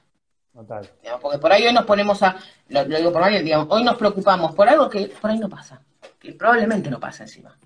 [1.21, 2.35] porque por ahí hoy nos ponemos a,
[2.69, 5.81] lo, digo por ahí, digamos, hoy nos preocupamos por algo que por ahí no pasa,
[6.19, 7.57] que probablemente no pasa encima.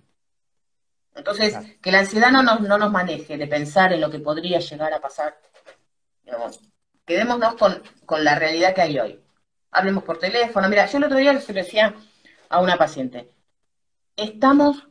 [1.16, 4.60] Entonces, que la ansiedad no nos, no nos maneje de pensar en lo que podría
[4.60, 5.38] llegar a pasar.
[7.06, 9.24] Quedémonos con, con la realidad que hay hoy.
[9.72, 10.68] Hablemos por teléfono.
[10.70, 11.96] Mira, yo el otro día le decía
[12.50, 13.32] a una paciente,
[14.16, 14.88] estamos,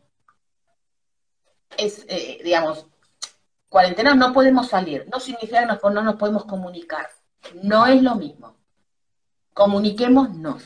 [1.77, 2.87] es, eh, digamos,
[3.69, 7.09] cuarentena no podemos salir, no significa que no nos podemos comunicar,
[7.63, 8.57] no es lo mismo.
[9.53, 10.63] Comuniquémonos.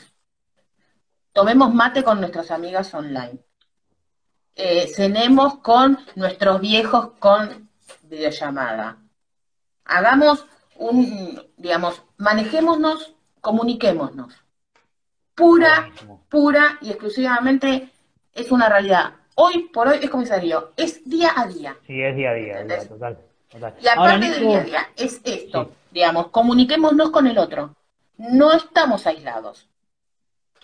[1.33, 3.39] Tomemos mate con nuestras amigas online.
[4.55, 7.69] Eh, cenemos con nuestros viejos con
[8.03, 8.97] videollamada.
[9.83, 10.45] Hagamos
[10.77, 14.33] un, digamos, manejémonos, comuniquémonos.
[15.33, 15.91] Pura,
[16.29, 17.89] pura y exclusivamente
[18.33, 19.13] es una realidad.
[19.35, 21.77] Hoy por hoy es comisario, es día a día.
[21.85, 23.17] Sí, es día a día, total,
[23.81, 27.75] Y aparte de día a día, es esto, digamos, comuniquémonos con el otro.
[28.17, 29.69] No estamos aislados.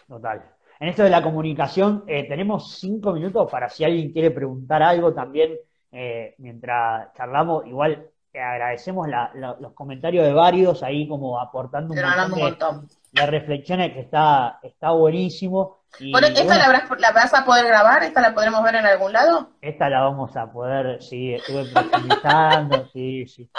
[0.08, 0.44] Total.
[0.80, 5.14] En esto de la comunicación, eh, tenemos cinco minutos para si alguien quiere preguntar algo
[5.14, 5.58] también
[5.92, 7.68] eh, mientras charlamos.
[7.68, 14.60] Igual agradecemos los comentarios de varios ahí como aportando un montón, De, reflexiones que está,
[14.64, 15.82] está buenísimo.
[16.00, 18.04] ¿Esta la, vas a poder grabar?
[18.04, 19.52] ¿Esta la podremos ver en algún lado?
[19.62, 23.50] Esta la vamos a poder, sí, estuve profundizando, sí, sí.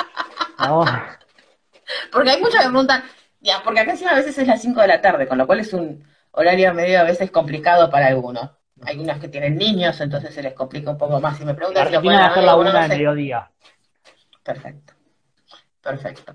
[2.10, 3.02] Porque hay muchas que preguntan,
[3.40, 5.60] ya, porque acá encima a veces es las 5 de la tarde, con lo cual
[5.60, 8.50] es un horario medio a veces complicado para algunos.
[8.84, 11.36] Hay unas que tienen niños, entonces se les complica un poco más.
[11.36, 13.50] Si me preguntan si lo pueden hacer la una mediodía.
[14.42, 14.94] Perfecto.
[15.80, 16.34] Perfecto.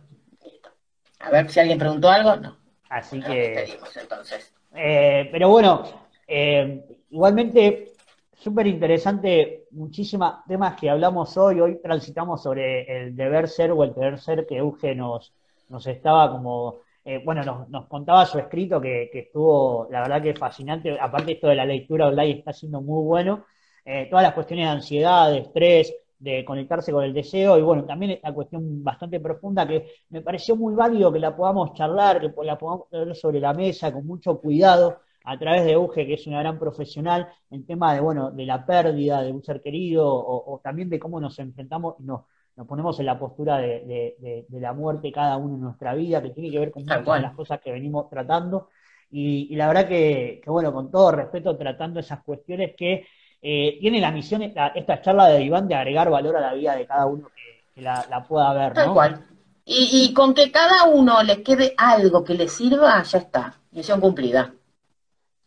[1.20, 2.36] A ver si alguien preguntó algo.
[2.36, 2.58] No.
[2.90, 3.78] Así que.
[4.00, 4.54] entonces.
[4.74, 5.84] Eh, pero bueno,
[6.28, 7.94] eh, igualmente,
[8.36, 11.60] súper interesante, muchísimos temas que hablamos hoy.
[11.60, 15.34] Hoy transitamos sobre el deber ser o el deber ser que Euge nos,
[15.70, 21.00] nos estaba como eh, bueno, nos, contaba su escrito que, estuvo, la verdad que fascinante,
[21.00, 23.46] aparte esto de la lectura online está siendo muy bueno,
[23.86, 27.86] eh, todas las cuestiones de ansiedad, de estrés, de conectarse con el deseo, y bueno,
[27.86, 32.32] también esta cuestión bastante profunda que me pareció muy válido que la podamos charlar, que
[32.44, 36.26] la podamos tener sobre la mesa con mucho cuidado a través de Uge, que es
[36.28, 40.56] una gran profesional en tema de, bueno, de la pérdida de un ser querido o,
[40.56, 42.22] o también de cómo nos enfrentamos y nos
[42.58, 46.50] nos ponemos en la postura de, la muerte cada uno en nuestra vida, que tiene
[46.50, 48.70] que ver con muchas de las cosas que venimos tratando.
[49.12, 53.06] Y, la verdad que, bueno, con todo respeto, tratando esas cuestiones que
[53.42, 56.86] eh, tiene la misión, esta, charla de Iván, de agregar valor a la vida de
[56.86, 57.30] cada uno
[57.76, 58.74] que, la, pueda ver.
[58.74, 59.26] Tal cual.
[59.66, 63.54] Y, con que cada uno le quede algo que le sirva, ya está.
[63.72, 64.54] Misión cumplida.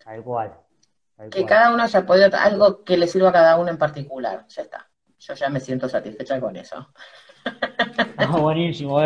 [0.04, 0.54] Tal cual.
[1.30, 4.62] que cada uno haya podido algo que le sirva a cada uno en particular, ya
[4.62, 6.88] está yo ya me siento satisfecha con eso.
[8.40, 8.98] buenísimo,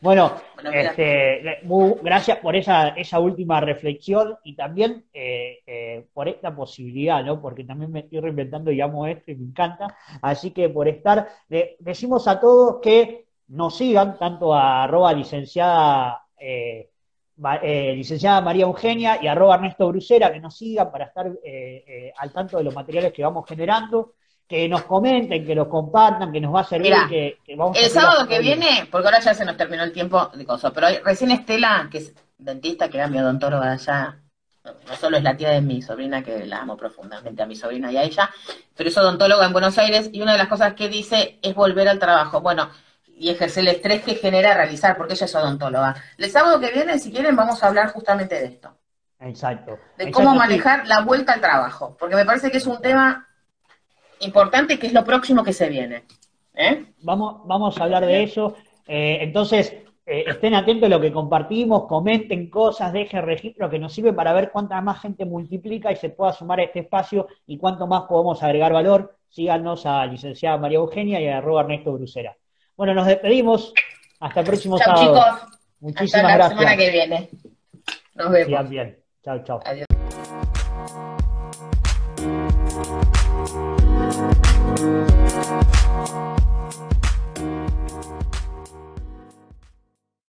[0.00, 0.32] Bueno,
[0.72, 1.60] este,
[2.02, 7.40] gracias por esa, esa última reflexión y también eh, eh, por esta posibilidad, ¿no?
[7.40, 9.96] Porque también me estoy reinventando y amo esto y me encanta.
[10.22, 11.28] Así que por estar,
[11.78, 16.90] decimos a todos que nos sigan, tanto a arroba licenciada, eh,
[17.94, 21.30] licenciada María Eugenia y arroba Ernesto Brucera, que nos sigan para estar
[22.18, 24.14] al tanto de los materiales que vamos generando
[24.48, 28.28] que nos comenten, que los compartan, que nos va a servir, que, vamos El sábado
[28.28, 31.88] que viene, porque ahora ya se nos terminó el tiempo de cosas, pero recién Estela,
[31.90, 34.20] que es dentista, que era mi odontóloga allá,
[34.64, 37.90] no solo es la tía de mi sobrina, que la amo profundamente a mi sobrina
[37.90, 38.30] y a ella,
[38.76, 41.88] pero es odontóloga en Buenos Aires y una de las cosas que dice es volver
[41.88, 42.40] al trabajo.
[42.40, 42.70] Bueno,
[43.18, 45.94] y ejercer el estrés que genera realizar, porque ella es odontóloga.
[46.18, 48.76] El sábado que viene, si quieren, vamos a hablar justamente de esto.
[49.20, 49.78] Exacto.
[49.96, 53.25] De cómo manejar la vuelta al trabajo, porque me parece que es un tema
[54.20, 56.04] importante que es lo próximo que se viene.
[56.54, 56.86] ¿eh?
[57.02, 58.56] Vamos, vamos a hablar de eso.
[58.86, 59.74] Eh, entonces,
[60.06, 64.32] eh, estén atentos a lo que compartimos, comenten cosas, dejen registro que nos sirve para
[64.32, 68.04] ver cuánta más gente multiplica y se pueda sumar a este espacio y cuánto más
[68.04, 69.16] podemos agregar valor.
[69.28, 72.36] Síganos a licenciada María Eugenia y a arroba Ernesto Brucera.
[72.76, 73.74] Bueno, nos despedimos.
[74.20, 75.14] Hasta el próximo chau, sábado.
[75.14, 75.58] Chicos.
[75.80, 77.30] Muchísimas Hasta la semana que viene.
[78.14, 78.68] Nos vemos.
[78.70, 78.98] bien.
[79.22, 79.60] Chao, chao.
[79.64, 79.85] Adiós.